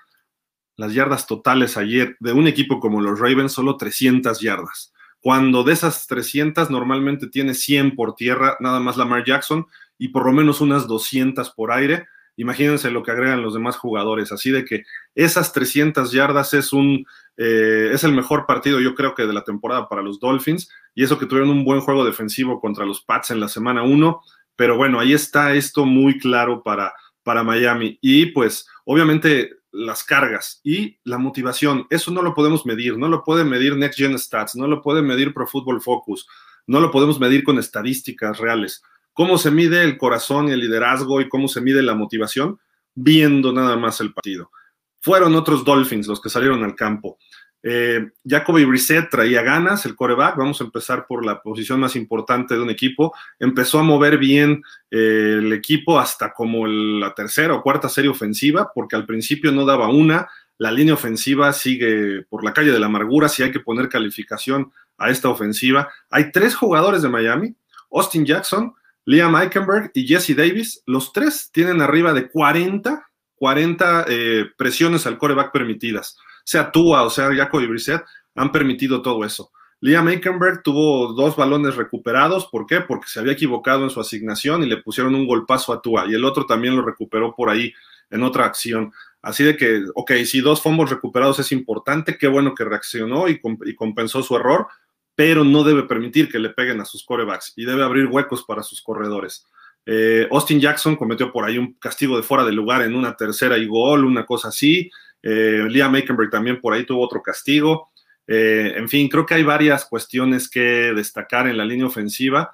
Las 0.78 0.94
yardas 0.94 1.26
totales 1.26 1.78
ayer 1.78 2.16
de 2.20 2.34
un 2.34 2.48
equipo 2.48 2.80
como 2.80 3.02
los 3.02 3.20
Ravens, 3.20 3.54
solo 3.54 3.78
300 3.78 4.40
yardas. 4.42 4.94
Cuando 5.20 5.64
de 5.64 5.74
esas 5.74 6.06
300 6.06 6.70
normalmente 6.70 7.28
tiene 7.28 7.56
100 7.56 7.96
por 7.96 8.16
tierra, 8.16 8.58
nada 8.60 8.80
más 8.80 8.98
Lamar 8.98 9.24
Jackson, 9.26 9.66
y 9.98 10.10
por 10.10 10.26
lo 10.26 10.34
menos 10.34 10.62
unas 10.62 10.88
200 10.88 11.50
por 11.52 11.72
aire. 11.72 12.08
Imagínense 12.38 12.92
lo 12.92 13.04
que 13.04 13.12
agregan 13.12 13.42
los 13.42 13.54
demás 13.54 13.78
jugadores. 13.78 14.32
Así 14.32 14.52
de 14.52 14.66
que 14.66 14.84
esas 15.14 15.54
300 15.54 16.12
yardas 16.12 16.54
es 16.54 16.74
un 16.74 17.06
eh, 17.38 17.90
es 17.94 18.04
el 18.04 18.14
mejor 18.14 18.46
partido, 18.46 18.80
yo 18.80 18.96
creo 18.96 19.14
que 19.14 19.26
de 19.26 19.34
la 19.34 19.44
temporada 19.44 19.90
para 19.90 20.02
los 20.02 20.20
Dolphins. 20.20 20.70
Y 20.94 21.04
eso 21.04 21.20
que 21.20 21.26
tuvieron 21.26 21.50
un 21.50 21.66
buen 21.66 21.82
juego 21.82 22.06
defensivo 22.06 22.60
contra 22.60 22.86
los 22.86 23.02
Pats 23.02 23.32
en 23.32 23.40
la 23.40 23.48
semana 23.48 23.84
1. 23.84 24.22
Pero 24.56 24.78
bueno, 24.78 25.00
ahí 25.00 25.14
está 25.14 25.54
esto 25.54 25.86
muy 25.86 26.18
claro 26.18 26.64
para, 26.64 26.94
para 27.24 27.44
Miami. 27.44 27.98
Y 28.02 28.28
pues, 28.28 28.68
obviamente, 28.86 29.52
las 29.76 30.04
cargas 30.04 30.62
y 30.64 30.98
la 31.04 31.18
motivación, 31.18 31.86
eso 31.90 32.12
no 32.12 32.22
lo 32.22 32.34
podemos 32.34 32.66
medir, 32.66 32.98
no 32.98 33.10
lo 33.10 33.24
puede 33.24 33.44
medir 33.44 33.76
Next 33.76 34.00
Gen 34.00 34.18
Stats, 34.18 34.56
no 34.56 34.68
lo 34.68 34.82
puede 34.82 35.02
medir 35.02 35.34
Pro 35.34 35.46
Football 35.46 35.82
Focus, 35.82 36.26
no 36.66 36.80
lo 36.80 36.92
podemos 36.92 37.20
medir 37.20 37.44
con 37.44 37.60
estadísticas 37.60 38.38
reales. 38.38 38.82
¿Cómo 39.16 39.38
se 39.38 39.50
mide 39.50 39.82
el 39.82 39.98
corazón 39.98 40.50
y 40.50 40.52
el 40.52 40.60
liderazgo 40.60 41.22
y 41.22 41.30
cómo 41.30 41.48
se 41.48 41.62
mide 41.62 41.82
la 41.82 41.96
motivación? 41.96 42.60
Viendo 42.94 43.54
nada 43.54 43.78
más 43.78 44.02
el 44.02 44.14
partido. 44.14 44.52
Fueron 45.00 45.36
otros 45.36 45.64
Dolphins 45.64 46.08
los 46.08 46.20
que 46.22 46.30
salieron 46.30 46.66
al 46.66 46.76
campo. 46.76 47.18
Eh, 47.64 48.10
Jacoby 48.28 48.66
Brissett 48.66 49.10
traía 49.10 49.42
ganas, 49.42 49.86
el 49.86 49.96
coreback, 49.96 50.36
vamos 50.36 50.60
a 50.60 50.66
empezar 50.66 51.08
por 51.08 51.26
la 51.26 51.42
posición 51.42 51.80
más 51.80 51.96
importante 51.96 52.56
de 52.56 52.60
un 52.60 52.70
equipo, 52.70 53.16
empezó 53.40 53.80
a 53.80 53.84
mover 53.84 54.18
bien 54.18 54.62
eh, 54.92 55.38
el 55.40 55.54
equipo 55.54 55.98
hasta 55.98 56.34
como 56.34 56.68
la 56.68 57.14
tercera 57.16 57.54
o 57.54 57.64
cuarta 57.64 57.88
serie 57.88 58.12
ofensiva, 58.12 58.70
porque 58.76 58.98
al 58.98 59.06
principio 59.06 59.54
no 59.54 59.66
daba 59.66 59.88
una, 59.88 60.28
la 60.58 60.72
línea 60.72 60.94
ofensiva 60.94 61.54
sigue 61.54 62.24
por 62.30 62.44
la 62.44 62.52
calle 62.52 62.72
de 62.72 62.80
la 62.80 62.88
amargura, 62.88 63.30
si 63.30 63.44
hay 63.44 63.52
que 63.52 63.62
poner 63.62 63.88
calificación 63.88 64.74
a 64.98 65.10
esta 65.10 65.30
ofensiva. 65.30 65.90
Hay 66.10 66.32
tres 66.32 66.54
jugadores 66.54 67.02
de 67.02 67.10
Miami, 67.10 67.56
Austin 67.92 68.26
Jackson, 68.26 68.76
Liam 69.06 69.36
Eichenberg 69.36 69.92
y 69.94 70.08
Jesse 70.08 70.36
Davis, 70.36 70.82
los 70.86 71.14
tres 71.14 71.50
tienen 71.52 71.82
arriba 71.82 72.14
de 72.14 72.30
40, 72.30 73.08
40 73.36 74.06
eh, 74.08 74.46
presiones 74.58 75.06
al 75.06 75.18
coreback 75.18 75.52
permitidas 75.52 76.18
sea 76.46 76.72
Tua 76.72 77.04
o 77.04 77.10
sea 77.10 77.34
Jacoby 77.36 77.68
Brissett, 77.68 78.06
han 78.36 78.52
permitido 78.52 79.02
todo 79.02 79.26
eso. 79.26 79.52
Liam 79.82 80.08
Aikenberg 80.08 80.64
tuvo 80.64 81.14
dos 81.14 81.36
balones 81.36 81.76
recuperados. 81.76 82.48
¿Por 82.48 82.66
qué? 82.66 82.82
Porque 82.82 83.08
se 83.08 83.20
había 83.20 83.34
equivocado 83.34 83.84
en 83.84 83.90
su 83.90 84.00
asignación 84.00 84.64
y 84.64 84.68
le 84.68 84.78
pusieron 84.78 85.14
un 85.16 85.28
golpazo 85.28 85.74
a 85.74 85.82
Tua. 85.82 86.06
Y 86.08 86.14
el 86.14 86.24
otro 86.24 86.46
también 86.46 86.76
lo 86.76 86.82
recuperó 86.82 87.36
por 87.36 87.50
ahí 87.50 87.74
en 88.10 88.24
otra 88.24 88.46
acción. 88.46 88.94
Así 89.22 89.44
de 89.44 89.58
que, 89.58 89.84
ok, 89.94 90.12
si 90.26 90.40
dos 90.40 90.62
fumbles 90.62 90.90
recuperados 90.90 91.40
es 91.40 91.52
importante, 91.52 92.18
qué 92.18 92.28
bueno 92.28 92.56
que 92.56 92.64
reaccionó 92.64 93.28
y, 93.28 93.40
compensó 93.76 94.24
su 94.24 94.36
error, 94.36 94.68
pero 95.16 95.44
no 95.44 95.64
debe 95.64 95.84
permitir 95.84 96.30
que 96.30 96.40
le 96.40 96.50
peguen 96.50 96.82
a 96.82 96.86
sus 96.86 97.04
corebacks 97.04 97.54
y 97.56 97.66
debe 97.66 97.84
abrir 97.84 98.08
huecos 98.08 98.44
para 98.44 98.64
sus 98.64 98.82
corredores. 98.82 99.46
Eh, 99.86 100.28
Austin 100.32 100.60
Jackson 100.60 100.96
cometió 100.96 101.32
por 101.32 101.46
ahí 101.46 101.58
un 101.58 101.74
castigo 101.74 102.18
de 102.18 102.24
fuera 102.24 102.44
de 102.44 102.52
lugar 102.52 102.82
en 102.82 102.96
una 102.96 103.16
tercera 103.16 103.58
y 103.58 103.68
gol, 103.68 104.04
una 104.04 104.26
cosa 104.26 104.50
así. 104.50 104.90
Eh, 105.22 105.66
Liam 105.70 105.96
también 106.30 106.60
por 106.60 106.74
ahí 106.74 106.86
tuvo 106.86 107.04
otro 107.04 107.22
castigo. 107.22 107.90
Eh, 108.28 108.74
en 108.76 108.90
fin, 108.90 109.08
creo 109.08 109.26
que 109.26 109.36
hay 109.36 109.44
varias 109.44 109.86
cuestiones 109.86 110.50
que 110.50 110.94
destacar 110.94 111.48
en 111.48 111.58
la 111.58 111.66
línea 111.66 111.86
ofensiva, 111.86 112.54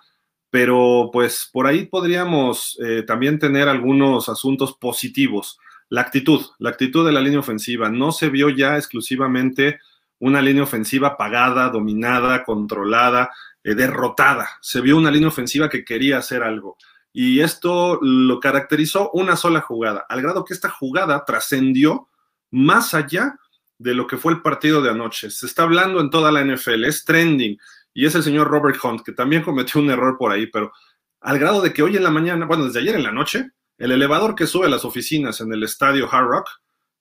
pero 0.49 1.09
pues 1.11 1.49
por 1.51 1.67
ahí 1.67 1.85
podríamos 1.85 2.77
eh, 2.83 3.03
también 3.03 3.39
tener 3.39 3.67
algunos 3.67 4.29
asuntos 4.29 4.73
positivos. 4.73 5.57
La 5.89 6.01
actitud, 6.01 6.41
la 6.59 6.69
actitud 6.69 7.05
de 7.05 7.11
la 7.11 7.21
línea 7.21 7.39
ofensiva. 7.39 7.89
No 7.89 8.11
se 8.11 8.29
vio 8.29 8.49
ya 8.49 8.77
exclusivamente 8.77 9.79
una 10.21 10.41
línea 10.41 10.63
ofensiva 10.63 11.17
pagada, 11.17 11.69
dominada, 11.69 12.43
controlada, 12.43 13.31
derrotada. 13.63 14.49
Se 14.61 14.79
vio 14.79 14.97
una 14.97 15.11
línea 15.11 15.27
ofensiva 15.27 15.67
que 15.67 15.83
quería 15.83 16.19
hacer 16.19 16.43
algo. 16.43 16.77
Y 17.11 17.41
esto 17.41 17.99
lo 18.01 18.39
caracterizó 18.39 19.09
una 19.11 19.35
sola 19.35 19.61
jugada, 19.61 20.05
al 20.07 20.21
grado 20.21 20.45
que 20.45 20.53
esta 20.53 20.69
jugada 20.69 21.25
trascendió 21.25 22.07
más 22.51 22.93
allá 22.93 23.35
de 23.79 23.95
lo 23.95 24.05
que 24.05 24.17
fue 24.17 24.31
el 24.33 24.41
partido 24.41 24.81
de 24.81 24.91
anoche. 24.91 25.31
Se 25.31 25.47
está 25.47 25.63
hablando 25.63 25.99
en 25.99 26.11
toda 26.11 26.31
la 26.31 26.45
NFL, 26.45 26.85
es 26.85 27.03
trending, 27.03 27.57
y 27.93 28.05
es 28.05 28.13
el 28.13 28.23
señor 28.23 28.47
Robert 28.47 28.77
Hunt, 28.81 29.01
que 29.01 29.11
también 29.13 29.41
cometió 29.41 29.81
un 29.81 29.89
error 29.89 30.17
por 30.17 30.31
ahí, 30.31 30.47
pero 30.47 30.71
al 31.19 31.39
grado 31.39 31.61
de 31.61 31.73
que 31.73 31.81
hoy 31.81 31.97
en 31.97 32.03
la 32.03 32.11
mañana, 32.11 32.45
bueno, 32.45 32.65
desde 32.65 32.79
ayer 32.79 32.95
en 32.95 33.03
la 33.03 33.11
noche, 33.11 33.49
el 33.79 33.91
elevador 33.91 34.35
que 34.35 34.47
sube 34.47 34.67
a 34.67 34.69
las 34.69 34.85
oficinas 34.85 35.41
en 35.41 35.51
el 35.51 35.63
estadio 35.63 36.07
Hard 36.09 36.27
Rock, 36.27 36.47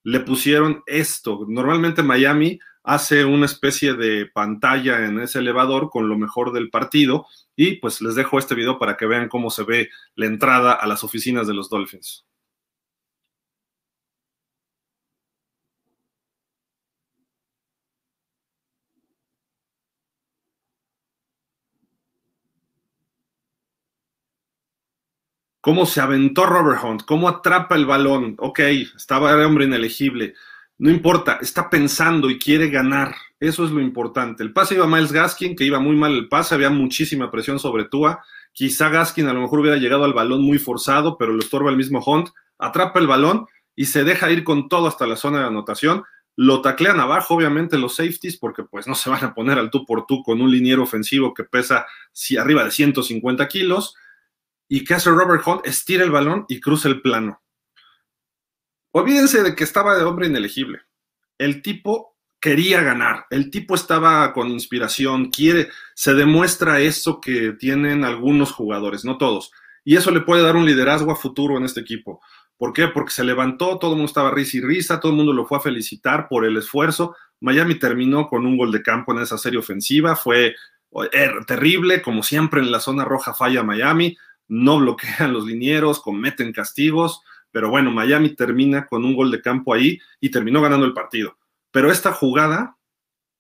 le 0.02 0.20
pusieron 0.20 0.82
esto. 0.86 1.44
Normalmente 1.46 2.02
Miami 2.02 2.58
hace 2.82 3.24
una 3.24 3.46
especie 3.46 3.94
de 3.94 4.26
pantalla 4.26 5.04
en 5.04 5.20
ese 5.20 5.40
elevador 5.40 5.90
con 5.90 6.08
lo 6.08 6.18
mejor 6.18 6.52
del 6.52 6.70
partido 6.70 7.26
y 7.56 7.76
pues 7.76 8.00
les 8.00 8.14
dejo 8.14 8.38
este 8.38 8.54
video 8.54 8.78
para 8.78 8.96
que 8.96 9.06
vean 9.06 9.28
cómo 9.28 9.50
se 9.50 9.64
ve 9.64 9.90
la 10.14 10.26
entrada 10.26 10.72
a 10.72 10.86
las 10.86 11.04
oficinas 11.04 11.46
de 11.46 11.54
los 11.54 11.68
Dolphins. 11.70 12.24
cómo 25.60 25.86
se 25.86 26.00
aventó 26.00 26.46
Robert 26.46 26.82
Hunt, 26.82 27.02
cómo 27.02 27.28
atrapa 27.28 27.76
el 27.76 27.86
balón. 27.86 28.34
Ok, 28.38 28.60
estaba 28.60 29.32
el 29.32 29.42
hombre 29.42 29.66
inelegible. 29.66 30.34
No 30.80 30.88
importa, 30.90 31.38
está 31.42 31.68
pensando 31.68 32.30
y 32.30 32.38
quiere 32.38 32.70
ganar. 32.70 33.14
Eso 33.38 33.66
es 33.66 33.70
lo 33.70 33.82
importante. 33.82 34.42
El 34.42 34.54
pase 34.54 34.76
iba 34.76 34.86
a 34.86 34.88
Miles 34.88 35.12
Gaskin, 35.12 35.54
que 35.54 35.64
iba 35.64 35.78
muy 35.78 35.94
mal 35.94 36.12
el 36.12 36.26
pase, 36.26 36.54
había 36.54 36.70
muchísima 36.70 37.30
presión 37.30 37.58
sobre 37.58 37.84
Tua. 37.84 38.24
Quizá 38.54 38.88
Gaskin 38.88 39.28
a 39.28 39.34
lo 39.34 39.42
mejor 39.42 39.60
hubiera 39.60 39.76
llegado 39.76 40.04
al 40.04 40.14
balón 40.14 40.40
muy 40.40 40.58
forzado, 40.58 41.18
pero 41.18 41.34
lo 41.34 41.40
estorba 41.40 41.68
el 41.68 41.76
mismo 41.76 42.02
Hunt. 42.02 42.30
Atrapa 42.58 42.98
el 42.98 43.06
balón 43.06 43.44
y 43.76 43.84
se 43.84 44.04
deja 44.04 44.30
ir 44.30 44.42
con 44.42 44.70
todo 44.70 44.86
hasta 44.86 45.06
la 45.06 45.16
zona 45.16 45.40
de 45.40 45.48
anotación. 45.48 46.04
Lo 46.34 46.62
taclean 46.62 46.98
abajo, 46.98 47.34
obviamente, 47.34 47.76
los 47.76 47.96
safeties, 47.96 48.38
porque 48.38 48.62
pues 48.62 48.86
no 48.86 48.94
se 48.94 49.10
van 49.10 49.22
a 49.22 49.34
poner 49.34 49.58
al 49.58 49.70
tú 49.70 49.84
por 49.84 50.06
tú 50.06 50.22
con 50.22 50.40
un 50.40 50.50
liniero 50.50 50.84
ofensivo 50.84 51.34
que 51.34 51.44
pesa 51.44 51.84
si 52.12 52.38
arriba 52.38 52.64
de 52.64 52.70
150 52.70 53.46
kilos 53.48 53.96
y 54.66 54.84
¿qué 54.84 54.94
hace 54.94 55.10
Robert 55.10 55.46
Hunt? 55.46 55.66
Estira 55.66 56.04
el 56.04 56.10
balón 56.10 56.46
y 56.48 56.58
cruza 56.58 56.88
el 56.88 57.02
plano. 57.02 57.42
Olvídense 58.92 59.42
de 59.42 59.54
que 59.54 59.64
estaba 59.64 59.96
de 59.96 60.04
hombre 60.04 60.26
inelegible. 60.26 60.80
El 61.38 61.62
tipo 61.62 62.16
quería 62.40 62.82
ganar, 62.82 63.26
el 63.30 63.50
tipo 63.50 63.74
estaba 63.74 64.32
con 64.32 64.48
inspiración, 64.48 65.30
quiere, 65.30 65.68
se 65.94 66.14
demuestra 66.14 66.80
eso 66.80 67.20
que 67.20 67.52
tienen 67.52 68.04
algunos 68.04 68.52
jugadores, 68.52 69.04
no 69.04 69.18
todos. 69.18 69.52
Y 69.84 69.96
eso 69.96 70.10
le 70.10 70.20
puede 70.20 70.42
dar 70.42 70.56
un 70.56 70.66
liderazgo 70.66 71.12
a 71.12 71.16
futuro 71.16 71.58
en 71.58 71.64
este 71.64 71.80
equipo. 71.80 72.20
¿Por 72.56 72.72
qué? 72.72 72.88
Porque 72.88 73.12
se 73.12 73.24
levantó, 73.24 73.78
todo 73.78 73.92
el 73.92 73.96
mundo 73.96 74.10
estaba 74.10 74.30
risa 74.30 74.58
y 74.58 74.60
risa, 74.60 75.00
todo 75.00 75.12
el 75.12 75.16
mundo 75.16 75.32
lo 75.32 75.46
fue 75.46 75.58
a 75.58 75.62
felicitar 75.62 76.28
por 76.28 76.44
el 76.44 76.56
esfuerzo. 76.56 77.14
Miami 77.40 77.76
terminó 77.76 78.28
con 78.28 78.44
un 78.44 78.56
gol 78.56 78.72
de 78.72 78.82
campo 78.82 79.12
en 79.12 79.20
esa 79.20 79.38
serie 79.38 79.58
ofensiva, 79.58 80.16
fue 80.16 80.54
eh, 81.12 81.30
terrible, 81.46 82.02
como 82.02 82.22
siempre 82.22 82.60
en 82.60 82.70
la 82.70 82.80
zona 82.80 83.04
roja 83.04 83.32
falla 83.32 83.62
Miami, 83.62 84.16
no 84.48 84.78
bloquean 84.78 85.32
los 85.32 85.46
linieros, 85.46 86.00
cometen 86.00 86.52
castigos, 86.52 87.22
pero 87.52 87.70
bueno, 87.70 87.90
Miami 87.90 88.30
termina 88.30 88.86
con 88.86 89.04
un 89.04 89.14
gol 89.14 89.30
de 89.30 89.42
campo 89.42 89.74
ahí 89.74 89.98
y 90.20 90.30
terminó 90.30 90.60
ganando 90.62 90.86
el 90.86 90.92
partido. 90.92 91.36
Pero 91.70 91.90
esta 91.90 92.12
jugada 92.12 92.76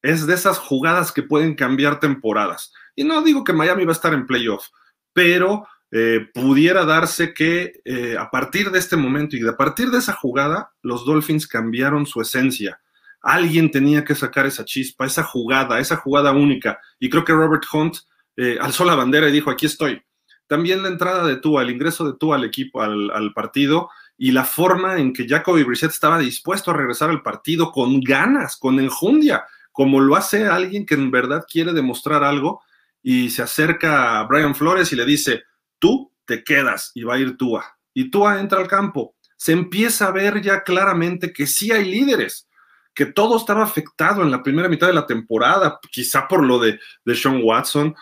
es 0.02 0.26
de 0.26 0.34
esas 0.34 0.58
jugadas 0.58 1.12
que 1.12 1.22
pueden 1.22 1.54
cambiar 1.54 2.00
temporadas. 2.00 2.72
Y 2.96 3.04
no 3.04 3.22
digo 3.22 3.44
que 3.44 3.52
Miami 3.52 3.84
va 3.84 3.92
a 3.92 3.94
estar 3.94 4.14
en 4.14 4.26
playoff, 4.26 4.68
pero 5.12 5.66
eh, 5.92 6.28
pudiera 6.32 6.84
darse 6.84 7.34
que 7.34 7.80
eh, 7.84 8.16
a 8.18 8.30
partir 8.30 8.70
de 8.70 8.78
este 8.78 8.96
momento 8.96 9.36
y 9.36 9.46
a 9.46 9.56
partir 9.56 9.90
de 9.90 9.98
esa 9.98 10.12
jugada, 10.12 10.72
los 10.82 11.04
Dolphins 11.04 11.46
cambiaron 11.46 12.06
su 12.06 12.20
esencia. 12.20 12.80
Alguien 13.22 13.70
tenía 13.70 14.04
que 14.04 14.14
sacar 14.14 14.46
esa 14.46 14.64
chispa, 14.64 15.04
esa 15.04 15.24
jugada, 15.24 15.78
esa 15.78 15.96
jugada 15.96 16.32
única. 16.32 16.80
Y 16.98 17.10
creo 17.10 17.24
que 17.24 17.32
Robert 17.32 17.64
Hunt 17.72 17.96
eh, 18.36 18.56
alzó 18.60 18.84
la 18.84 18.94
bandera 18.94 19.28
y 19.28 19.32
dijo, 19.32 19.50
aquí 19.50 19.66
estoy. 19.66 20.02
También 20.46 20.82
la 20.82 20.88
entrada 20.88 21.26
de 21.26 21.36
Tua, 21.36 21.62
el 21.62 21.70
ingreso 21.70 22.10
de 22.10 22.18
Tua 22.18 22.36
al 22.36 22.44
equipo, 22.44 22.82
al, 22.82 23.32
partido 23.34 23.90
y 24.22 24.32
la 24.32 24.44
forma 24.44 24.98
en 24.98 25.14
que 25.14 25.26
Jacoby 25.26 25.62
Brissett 25.62 25.92
estaba 25.92 26.18
dispuesto 26.18 26.70
a 26.70 26.74
regresar 26.74 27.08
al 27.08 27.22
partido 27.22 27.72
con 27.72 28.02
ganas, 28.02 28.58
con 28.58 28.78
enjundia, 28.78 29.46
como 29.72 29.98
lo 29.98 30.14
hace 30.14 30.46
alguien 30.46 30.84
que 30.84 30.94
en 30.94 31.10
verdad 31.10 31.46
quiere 31.50 31.72
demostrar 31.72 32.22
algo 32.22 32.60
y 33.02 33.30
se 33.30 33.40
acerca 33.40 34.20
a 34.20 34.24
Brian 34.24 34.54
Flores 34.54 34.92
y 34.92 34.96
le 34.96 35.06
dice, 35.06 35.44
tú 35.78 36.12
te 36.26 36.44
quedas 36.44 36.92
y 36.94 37.02
va 37.02 37.14
a 37.14 37.18
ir 37.18 37.38
Tua. 37.38 37.64
Y 37.94 38.10
Tua 38.10 38.38
entra 38.38 38.60
al 38.60 38.68
campo. 38.68 39.16
Se 39.38 39.52
empieza 39.52 40.08
a 40.08 40.12
ver 40.12 40.42
ya 40.42 40.64
claramente 40.64 41.32
que 41.32 41.46
sí 41.46 41.72
hay 41.72 41.86
líderes, 41.86 42.46
que 42.92 43.06
todo 43.06 43.38
estaba 43.38 43.64
afectado 43.64 44.22
en 44.22 44.30
la 44.30 44.42
primera 44.42 44.68
mitad 44.68 44.86
de 44.86 44.92
la 44.92 45.06
temporada, 45.06 45.78
quizá 45.90 46.28
por 46.28 46.44
lo 46.44 46.58
de, 46.58 46.78
de 47.06 47.14
Sean 47.14 47.40
Watson, 47.42 47.94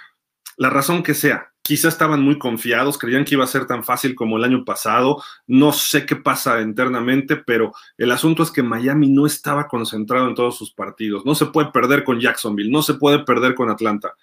la 0.56 0.68
razón 0.68 1.04
que 1.04 1.14
sea. 1.14 1.52
Quizá 1.68 1.88
estaban 1.88 2.22
muy 2.22 2.38
confiados, 2.38 2.96
creían 2.96 3.26
que 3.26 3.34
iba 3.34 3.44
a 3.44 3.46
ser 3.46 3.66
tan 3.66 3.84
fácil 3.84 4.14
como 4.14 4.38
el 4.38 4.44
año 4.44 4.64
pasado. 4.64 5.22
No 5.46 5.70
sé 5.70 6.06
qué 6.06 6.16
pasa 6.16 6.62
internamente, 6.62 7.36
pero 7.36 7.74
el 7.98 8.10
asunto 8.10 8.42
es 8.42 8.50
que 8.50 8.62
Miami 8.62 9.10
no 9.10 9.26
estaba 9.26 9.68
concentrado 9.68 10.26
en 10.28 10.34
todos 10.34 10.56
sus 10.56 10.72
partidos. 10.72 11.26
No 11.26 11.34
se 11.34 11.44
puede 11.44 11.70
perder 11.70 12.04
con 12.04 12.20
Jacksonville, 12.20 12.70
no 12.70 12.80
se 12.80 12.94
puede 12.94 13.18
perder 13.18 13.54
con 13.54 13.68
Atlanta. 13.68 14.14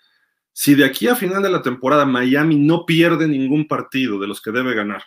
Si 0.53 0.73
de 0.73 0.85
aquí 0.85 1.07
a 1.07 1.15
final 1.15 1.43
de 1.43 1.51
la 1.51 1.61
temporada 1.61 2.03
Miami 2.03 2.55
no 2.55 2.83
pierde 2.83 3.27
ningún 3.27 3.67
partido 3.67 4.17
de 4.17 4.25
los 4.25 4.41
que 4.41 4.49
debe 4.49 4.73
ganar 4.73 5.03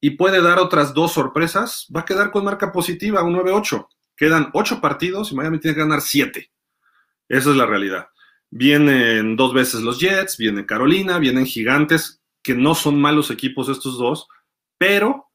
y 0.00 0.12
puede 0.12 0.40
dar 0.40 0.58
otras 0.60 0.94
dos 0.94 1.12
sorpresas, 1.12 1.86
va 1.94 2.00
a 2.00 2.04
quedar 2.06 2.30
con 2.30 2.46
marca 2.46 2.72
positiva, 2.72 3.22
un 3.22 3.36
9-8. 3.36 3.88
Quedan 4.16 4.48
ocho 4.54 4.80
partidos 4.80 5.32
y 5.32 5.34
Miami 5.34 5.58
tiene 5.58 5.74
que 5.74 5.82
ganar 5.82 6.00
siete. 6.00 6.50
Esa 7.28 7.50
es 7.50 7.56
la 7.56 7.66
realidad. 7.66 8.08
Vienen 8.50 9.36
dos 9.36 9.52
veces 9.52 9.82
los 9.82 10.00
Jets, 10.00 10.36
viene 10.38 10.66
Carolina, 10.66 11.18
vienen 11.18 11.46
Gigantes, 11.46 12.20
que 12.42 12.54
no 12.54 12.74
son 12.74 13.00
malos 13.00 13.30
equipos 13.30 13.68
estos 13.68 13.98
dos, 13.98 14.28
pero 14.78 15.28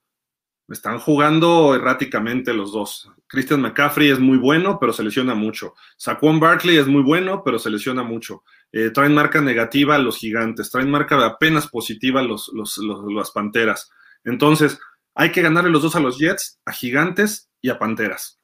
están 0.70 1.00
jugando 1.00 1.76
erráticamente 1.76 2.54
los 2.54 2.72
dos. 2.72 3.10
Christian 3.28 3.62
McCaffrey 3.62 4.10
es 4.10 4.20
muy 4.20 4.38
bueno, 4.38 4.80
pero 4.80 4.94
se 4.94 5.04
lesiona 5.04 5.36
mucho. 5.36 5.76
Saquon 5.98 6.40
Barkley 6.40 6.78
es 6.78 6.88
muy 6.88 7.02
bueno, 7.02 7.44
pero 7.44 7.60
se 7.60 7.70
lesiona 7.70 8.04
mucho. 8.04 8.44
Eh, 8.72 8.90
traen 8.90 9.14
marca 9.14 9.42
negativa 9.42 9.98
los 9.98 10.18
gigantes, 10.18 10.72
traen 10.72 10.90
marca 10.90 11.24
apenas 11.26 11.68
positiva 11.68 12.22
los, 12.24 12.52
los, 12.54 12.78
las 13.14 13.32
panteras. 13.32 13.92
Entonces, 14.24 14.80
hay 15.16 15.32
que 15.32 15.42
ganarle 15.42 15.70
los 15.70 15.84
dos 15.84 15.96
a 15.96 16.00
los 16.00 16.18
Jets, 16.18 16.60
a 16.66 16.72
gigantes 16.72 17.50
y 17.62 17.70
a 17.70 17.78
panteras. 17.78 18.40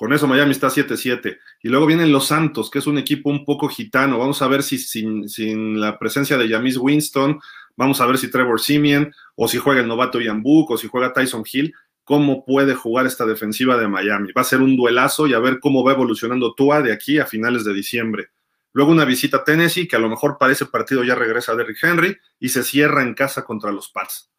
Con 0.00 0.14
eso 0.14 0.26
Miami 0.26 0.52
está 0.52 0.68
7-7. 0.68 1.38
Y 1.62 1.68
luego 1.68 1.84
vienen 1.84 2.10
los 2.10 2.26
Santos, 2.26 2.70
que 2.70 2.78
es 2.78 2.86
un 2.86 2.96
equipo 2.96 3.28
un 3.28 3.44
poco 3.44 3.68
gitano. 3.68 4.18
Vamos 4.18 4.40
a 4.40 4.48
ver 4.48 4.62
si 4.62 4.78
sin, 4.78 5.78
la 5.78 5.98
presencia 5.98 6.38
de 6.38 6.48
Jamis 6.48 6.78
Winston, 6.78 7.38
vamos 7.76 8.00
a 8.00 8.06
ver 8.06 8.16
si 8.16 8.30
Trevor 8.30 8.62
Simeon, 8.62 9.12
o 9.34 9.46
si 9.46 9.58
juega 9.58 9.82
el 9.82 9.86
novato 9.86 10.18
Ian 10.18 10.42
Book, 10.42 10.70
o 10.70 10.78
si 10.78 10.88
juega 10.88 11.12
Tyson 11.12 11.44
Hill, 11.52 11.74
cómo 12.02 12.46
puede 12.46 12.74
jugar 12.74 13.04
esta 13.04 13.26
defensiva 13.26 13.76
de 13.76 13.88
Miami. 13.88 14.32
Va 14.32 14.40
a 14.40 14.44
ser 14.44 14.62
un 14.62 14.74
duelazo 14.74 15.26
y 15.26 15.34
a 15.34 15.38
ver 15.38 15.60
cómo 15.60 15.84
va 15.84 15.92
evolucionando 15.92 16.54
Tua 16.54 16.80
de 16.80 16.94
aquí 16.94 17.18
a 17.18 17.26
finales 17.26 17.66
de 17.66 17.74
diciembre. 17.74 18.30
Luego 18.72 18.92
una 18.92 19.04
visita 19.04 19.36
a 19.36 19.44
Tennessee, 19.44 19.86
que 19.86 19.96
a 19.96 20.00
lo 20.00 20.08
mejor 20.08 20.38
para 20.38 20.54
ese 20.54 20.64
partido 20.64 21.04
ya 21.04 21.14
regresa 21.14 21.54
Derrick 21.54 21.84
Henry 21.84 22.16
y 22.38 22.48
se 22.48 22.62
cierra 22.62 23.02
en 23.02 23.12
casa 23.12 23.44
contra 23.44 23.70
los 23.70 23.90
Pats. 23.90 24.30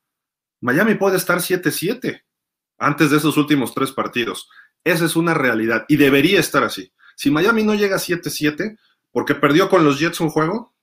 Miami 0.60 0.96
puede 0.96 1.18
estar 1.18 1.38
7-7 1.38 2.24
antes 2.80 3.12
de 3.12 3.18
esos 3.18 3.38
últimos 3.38 3.76
tres 3.76 3.92
partidos. 3.92 4.50
Esa 4.84 5.06
es 5.06 5.16
una 5.16 5.34
realidad 5.34 5.86
y 5.88 5.98
debería 5.98 6.40
estar 6.40 6.64
así. 6.64 6.92
Si 7.16 7.30
Miami 7.30 7.64
no 7.64 7.76
llega 7.76 7.98
a 7.98 8.00
7-7 8.00 8.78
porque 9.12 9.36
perdió 9.36 9.70
con 9.70 9.84
los 9.84 10.00
Jets 10.00 10.20
un 10.22 10.30
juego, 10.30 10.74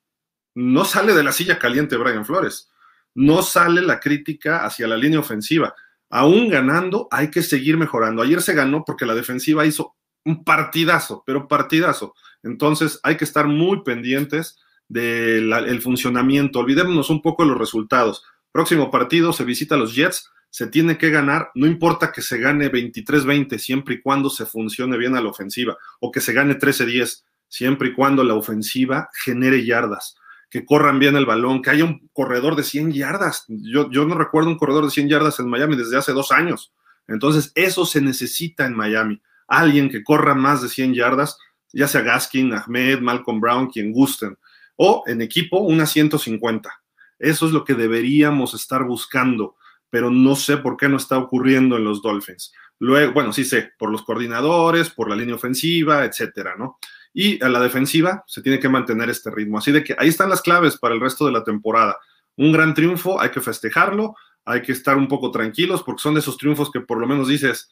no 0.54 0.84
sale 0.84 1.14
de 1.14 1.22
la 1.22 1.32
silla 1.32 1.58
caliente 1.58 1.96
Brian 1.96 2.24
Flores. 2.24 2.70
No 3.14 3.42
sale 3.42 3.82
la 3.82 4.00
crítica 4.00 4.64
hacia 4.64 4.86
la 4.86 4.96
línea 4.96 5.18
ofensiva. 5.18 5.74
Aún 6.10 6.48
ganando, 6.48 7.08
hay 7.10 7.30
que 7.30 7.42
seguir 7.42 7.76
mejorando. 7.76 8.22
Ayer 8.22 8.40
se 8.40 8.54
ganó 8.54 8.84
porque 8.84 9.06
la 9.06 9.14
defensiva 9.14 9.66
hizo 9.66 9.96
un 10.24 10.44
partidazo, 10.44 11.22
pero 11.26 11.48
partidazo. 11.48 12.14
Entonces 12.42 13.00
hay 13.02 13.16
que 13.16 13.24
estar 13.24 13.46
muy 13.46 13.82
pendientes 13.82 14.58
del 14.88 15.80
funcionamiento. 15.82 16.60
Olvidémonos 16.60 17.10
un 17.10 17.22
poco 17.22 17.42
de 17.42 17.50
los 17.50 17.58
resultados. 17.58 18.22
Próximo 18.52 18.90
partido 18.90 19.32
se 19.32 19.44
visita 19.44 19.74
a 19.74 19.78
los 19.78 19.94
Jets, 19.94 20.30
se 20.50 20.66
tiene 20.66 20.98
que 20.98 21.10
ganar, 21.10 21.50
no 21.54 21.66
importa 21.66 22.12
que 22.12 22.22
se 22.22 22.38
gane 22.38 22.70
23-20 22.70 23.58
siempre 23.58 23.96
y 23.96 24.00
cuando 24.00 24.30
se 24.30 24.46
funcione 24.46 24.96
bien 24.96 25.16
a 25.16 25.20
la 25.20 25.28
ofensiva, 25.28 25.76
o 26.00 26.10
que 26.10 26.20
se 26.20 26.32
gane 26.32 26.58
13-10 26.58 27.24
siempre 27.48 27.88
y 27.88 27.94
cuando 27.94 28.24
la 28.24 28.34
ofensiva 28.34 29.08
genere 29.24 29.64
yardas, 29.64 30.16
que 30.50 30.64
corran 30.64 30.98
bien 30.98 31.16
el 31.16 31.26
balón, 31.26 31.62
que 31.62 31.70
haya 31.70 31.84
un 31.84 32.08
corredor 32.12 32.56
de 32.56 32.64
100 32.64 32.92
yardas. 32.92 33.44
Yo, 33.48 33.90
yo 33.90 34.06
no 34.06 34.16
recuerdo 34.16 34.48
un 34.48 34.58
corredor 34.58 34.84
de 34.84 34.90
100 34.90 35.08
yardas 35.08 35.38
en 35.40 35.48
Miami 35.48 35.76
desde 35.76 35.96
hace 35.96 36.12
dos 36.12 36.32
años. 36.32 36.72
Entonces, 37.06 37.52
eso 37.54 37.84
se 37.84 38.00
necesita 38.00 38.66
en 38.66 38.74
Miami. 38.74 39.20
Alguien 39.46 39.90
que 39.90 40.02
corra 40.02 40.34
más 40.34 40.62
de 40.62 40.68
100 40.68 40.94
yardas 40.94 41.38
ya 41.72 41.88
sea 41.88 42.02
Gaskin, 42.02 42.52
Ahmed, 42.52 43.00
Malcolm 43.00 43.40
Brown, 43.40 43.70
quien 43.70 43.92
gusten, 43.92 44.38
o 44.76 45.02
en 45.06 45.20
equipo 45.22 45.58
una 45.58 45.86
150. 45.86 46.70
Eso 47.18 47.46
es 47.46 47.52
lo 47.52 47.64
que 47.64 47.74
deberíamos 47.74 48.54
estar 48.54 48.84
buscando, 48.84 49.56
pero 49.90 50.10
no 50.10 50.36
sé 50.36 50.58
por 50.58 50.76
qué 50.76 50.88
no 50.88 50.96
está 50.96 51.18
ocurriendo 51.18 51.76
en 51.76 51.84
los 51.84 52.02
Dolphins. 52.02 52.52
Luego, 52.78 53.12
bueno, 53.12 53.32
sí 53.32 53.44
sé, 53.44 53.72
por 53.78 53.90
los 53.90 54.02
coordinadores, 54.02 54.90
por 54.90 55.08
la 55.08 55.16
línea 55.16 55.34
ofensiva, 55.34 56.04
etcétera, 56.04 56.54
¿no? 56.56 56.78
Y 57.12 57.42
a 57.42 57.48
la 57.48 57.60
defensiva 57.60 58.22
se 58.26 58.42
tiene 58.42 58.60
que 58.60 58.68
mantener 58.68 59.10
este 59.10 59.30
ritmo. 59.30 59.58
Así 59.58 59.72
de 59.72 59.82
que 59.82 59.96
ahí 59.98 60.08
están 60.08 60.30
las 60.30 60.42
claves 60.42 60.76
para 60.76 60.94
el 60.94 61.00
resto 61.00 61.26
de 61.26 61.32
la 61.32 61.42
temporada. 61.42 61.98
Un 62.36 62.52
gran 62.52 62.74
triunfo, 62.74 63.20
hay 63.20 63.30
que 63.30 63.40
festejarlo, 63.40 64.14
hay 64.44 64.62
que 64.62 64.72
estar 64.72 64.96
un 64.96 65.08
poco 65.08 65.30
tranquilos 65.30 65.82
porque 65.82 66.02
son 66.02 66.14
de 66.14 66.20
esos 66.20 66.36
triunfos 66.36 66.70
que 66.70 66.80
por 66.80 66.98
lo 66.98 67.06
menos 67.06 67.28
dices, 67.28 67.70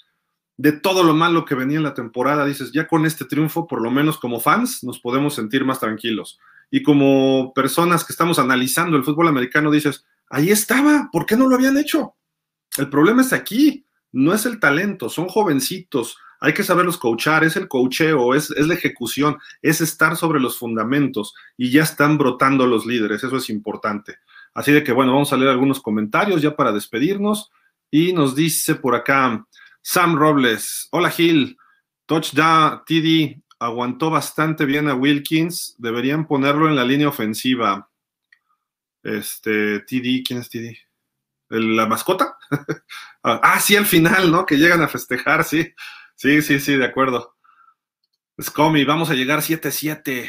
de 0.57 0.72
todo 0.72 1.02
lo 1.02 1.14
malo 1.14 1.44
que 1.44 1.55
venía 1.55 1.76
en 1.76 1.85
la 1.85 1.94
temporada, 1.94 2.44
dices, 2.44 2.72
ya 2.72 2.87
con 2.87 3.05
este 3.07 3.26
triunfo, 3.26 3.66
por 3.66 3.83
lo 3.83 3.90
menos 3.90 4.18
como 4.18 4.40
fans, 4.40 4.83
nos 4.83 4.98
podemos 4.98 5.35
sentir 5.35 5.64
más 5.64 5.81
tranquilos. 5.81 6.40
Y 6.70 6.83
como 6.83 7.52
personas 7.55 8.05
que 8.05 8.12
estamos 8.12 8.38
analizando 8.38 8.96
el 8.96 9.05
fútbol 9.05 9.29
americano, 9.29 9.70
dices, 9.70 10.05
ahí 10.30 10.50
estaba, 10.50 11.08
¿por 11.12 11.26
qué 11.26 11.36
no 11.36 11.48
lo 11.48 11.56
habían 11.56 11.76
hecho? 11.76 12.14
El 12.76 12.90
problema 12.90 13.22
es 13.22 13.32
aquí, 13.32 13.86
no 14.12 14.34
es 14.34 14.46
el 14.46 14.60
talento, 14.60 15.08
son 15.08 15.28
jovencitos, 15.28 16.18
hay 16.40 16.52
que 16.52 16.62
saberlos 16.62 16.98
coachar, 16.98 17.44
es 17.44 17.56
el 17.56 17.68
coacheo, 17.68 18.34
es, 18.34 18.50
es 18.50 18.66
la 18.66 18.74
ejecución, 18.74 19.38
es 19.62 19.80
estar 19.80 20.16
sobre 20.16 20.40
los 20.40 20.58
fundamentos 20.58 21.34
y 21.56 21.70
ya 21.70 21.82
están 21.82 22.18
brotando 22.18 22.66
los 22.66 22.86
líderes, 22.86 23.24
eso 23.24 23.36
es 23.36 23.48
importante. 23.48 24.16
Así 24.54 24.72
de 24.72 24.82
que 24.82 24.92
bueno, 24.92 25.12
vamos 25.12 25.32
a 25.32 25.36
leer 25.36 25.50
algunos 25.50 25.80
comentarios 25.80 26.42
ya 26.42 26.56
para 26.56 26.72
despedirnos 26.72 27.50
y 27.90 28.12
nos 28.12 28.34
dice 28.34 28.74
por 28.74 28.94
acá, 28.94 29.46
Sam 29.82 30.16
Robles, 30.16 30.88
hola 30.90 31.10
Gil, 31.10 31.56
touchdown, 32.06 32.82
TD, 32.86 33.42
aguantó 33.58 34.10
bastante 34.10 34.64
bien 34.64 34.88
a 34.88 34.94
Wilkins, 34.94 35.74
deberían 35.78 36.26
ponerlo 36.26 36.68
en 36.68 36.76
la 36.76 36.84
línea 36.84 37.08
ofensiva. 37.08 37.88
Este, 39.06 39.80
TD, 39.80 40.24
¿quién 40.26 40.40
es 40.40 40.50
TD? 40.50 40.76
¿La 41.48 41.86
mascota? 41.86 42.36
ah, 43.22 43.60
sí, 43.60 43.76
al 43.76 43.86
final, 43.86 44.32
¿no? 44.32 44.44
Que 44.44 44.56
llegan 44.56 44.82
a 44.82 44.88
festejar, 44.88 45.44
sí. 45.44 45.72
Sí, 46.16 46.42
sí, 46.42 46.58
sí, 46.58 46.76
de 46.76 46.84
acuerdo. 46.84 47.36
Scomi, 48.42 48.84
vamos 48.84 49.08
a 49.10 49.14
llegar 49.14 49.42
7-7. 49.42 50.28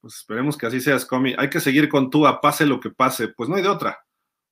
Pues 0.00 0.14
esperemos 0.14 0.56
que 0.56 0.66
así 0.66 0.80
sea, 0.80 0.98
Scomi. 1.00 1.34
Hay 1.36 1.50
que 1.50 1.58
seguir 1.58 1.88
con 1.88 2.10
Tua, 2.10 2.40
pase 2.40 2.64
lo 2.64 2.78
que 2.78 2.90
pase. 2.90 3.28
Pues 3.28 3.48
no 3.48 3.56
hay 3.56 3.62
de 3.62 3.68
otra. 3.68 4.04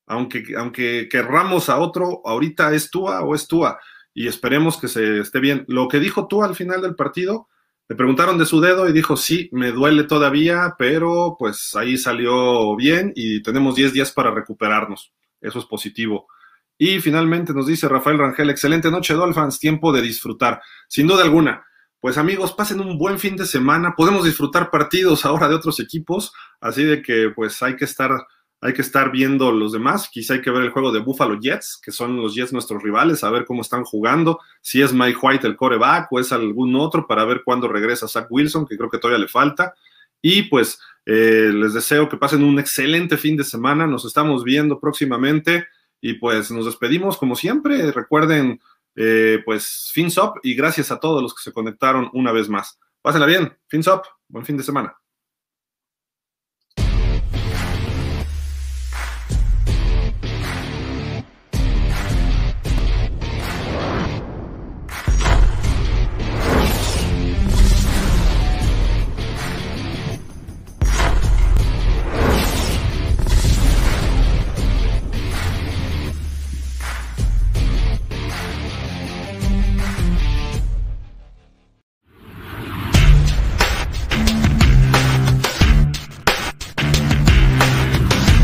Aunque, 0.05 0.43
aunque 0.57 1.07
querramos 1.09 1.69
a 1.69 1.79
otro, 1.79 2.21
ahorita 2.25 2.73
es 2.73 2.91
Tua 2.91 3.21
o 3.21 3.35
es 3.35 3.47
Tua 3.47 3.79
y 4.13 4.27
esperemos 4.27 4.77
que 4.77 4.89
se 4.89 5.19
esté 5.19 5.39
bien. 5.39 5.63
Lo 5.69 5.87
que 5.87 5.99
dijo 5.99 6.27
tú 6.27 6.43
al 6.43 6.55
final 6.55 6.81
del 6.81 6.95
partido, 6.95 7.47
le 7.91 7.95
preguntaron 7.97 8.37
de 8.37 8.45
su 8.45 8.61
dedo 8.61 8.87
y 8.87 8.93
dijo, 8.93 9.17
sí, 9.17 9.49
me 9.51 9.73
duele 9.73 10.05
todavía, 10.05 10.75
pero 10.77 11.35
pues 11.37 11.75
ahí 11.75 11.97
salió 11.97 12.73
bien 12.77 13.11
y 13.17 13.43
tenemos 13.43 13.75
10 13.75 13.91
días 13.91 14.13
para 14.13 14.31
recuperarnos. 14.31 15.11
Eso 15.41 15.59
es 15.59 15.65
positivo. 15.65 16.27
Y 16.77 17.01
finalmente 17.01 17.53
nos 17.53 17.67
dice 17.67 17.89
Rafael 17.89 18.17
Rangel, 18.17 18.49
excelente 18.49 18.89
noche, 18.89 19.13
Dolphins, 19.13 19.59
tiempo 19.59 19.91
de 19.91 20.01
disfrutar. 20.01 20.61
Sin 20.87 21.05
duda 21.05 21.25
alguna. 21.25 21.65
Pues 21.99 22.17
amigos, 22.17 22.53
pasen 22.53 22.79
un 22.79 22.97
buen 22.97 23.19
fin 23.19 23.35
de 23.35 23.45
semana. 23.45 23.93
Podemos 23.93 24.23
disfrutar 24.23 24.71
partidos 24.71 25.25
ahora 25.25 25.49
de 25.49 25.55
otros 25.55 25.77
equipos, 25.81 26.31
así 26.61 26.85
de 26.85 27.01
que 27.01 27.33
pues 27.35 27.61
hay 27.61 27.75
que 27.75 27.83
estar 27.83 28.25
hay 28.61 28.73
que 28.73 28.83
estar 28.83 29.11
viendo 29.11 29.51
los 29.51 29.71
demás. 29.71 30.07
Quizá 30.09 30.35
hay 30.35 30.41
que 30.41 30.51
ver 30.51 30.61
el 30.61 30.69
juego 30.69 30.91
de 30.91 30.99
Buffalo 30.99 31.39
Jets, 31.39 31.79
que 31.83 31.91
son 31.91 32.17
los 32.17 32.35
Jets 32.35 32.53
nuestros 32.53 32.81
rivales, 32.83 33.23
a 33.23 33.31
ver 33.31 33.45
cómo 33.45 33.61
están 33.61 33.83
jugando. 33.83 34.39
Si 34.61 34.81
es 34.81 34.93
Mike 34.93 35.17
White 35.19 35.47
el 35.47 35.55
coreback 35.55 36.11
o 36.11 36.19
es 36.19 36.31
algún 36.31 36.75
otro, 36.75 37.07
para 37.07 37.25
ver 37.25 37.41
cuándo 37.43 37.67
regresa 37.67 38.07
Zach 38.07 38.27
Wilson, 38.29 38.67
que 38.67 38.77
creo 38.77 38.89
que 38.89 38.99
todavía 38.99 39.19
le 39.19 39.27
falta. 39.27 39.73
Y 40.21 40.43
pues 40.43 40.79
eh, 41.07 41.51
les 41.53 41.73
deseo 41.73 42.07
que 42.07 42.17
pasen 42.17 42.43
un 42.43 42.59
excelente 42.59 43.17
fin 43.17 43.35
de 43.35 43.43
semana. 43.43 43.87
Nos 43.87 44.05
estamos 44.05 44.43
viendo 44.43 44.79
próximamente 44.79 45.67
y 45.99 46.13
pues 46.13 46.51
nos 46.51 46.65
despedimos 46.65 47.17
como 47.17 47.35
siempre. 47.35 47.91
Recuerden, 47.91 48.59
eh, 48.95 49.41
pues, 49.45 49.89
fins 49.93 50.17
up 50.17 50.39
y 50.43 50.53
gracias 50.55 50.91
a 50.91 50.99
todos 50.99 51.21
los 51.21 51.33
que 51.33 51.41
se 51.41 51.53
conectaron 51.53 52.09
una 52.13 52.31
vez 52.31 52.49
más. 52.49 52.79
Pásenla 53.01 53.25
bien, 53.25 53.57
fins 53.67 53.87
up, 53.87 54.03
buen 54.27 54.45
fin 54.45 54.57
de 54.57 54.63
semana. 54.63 55.00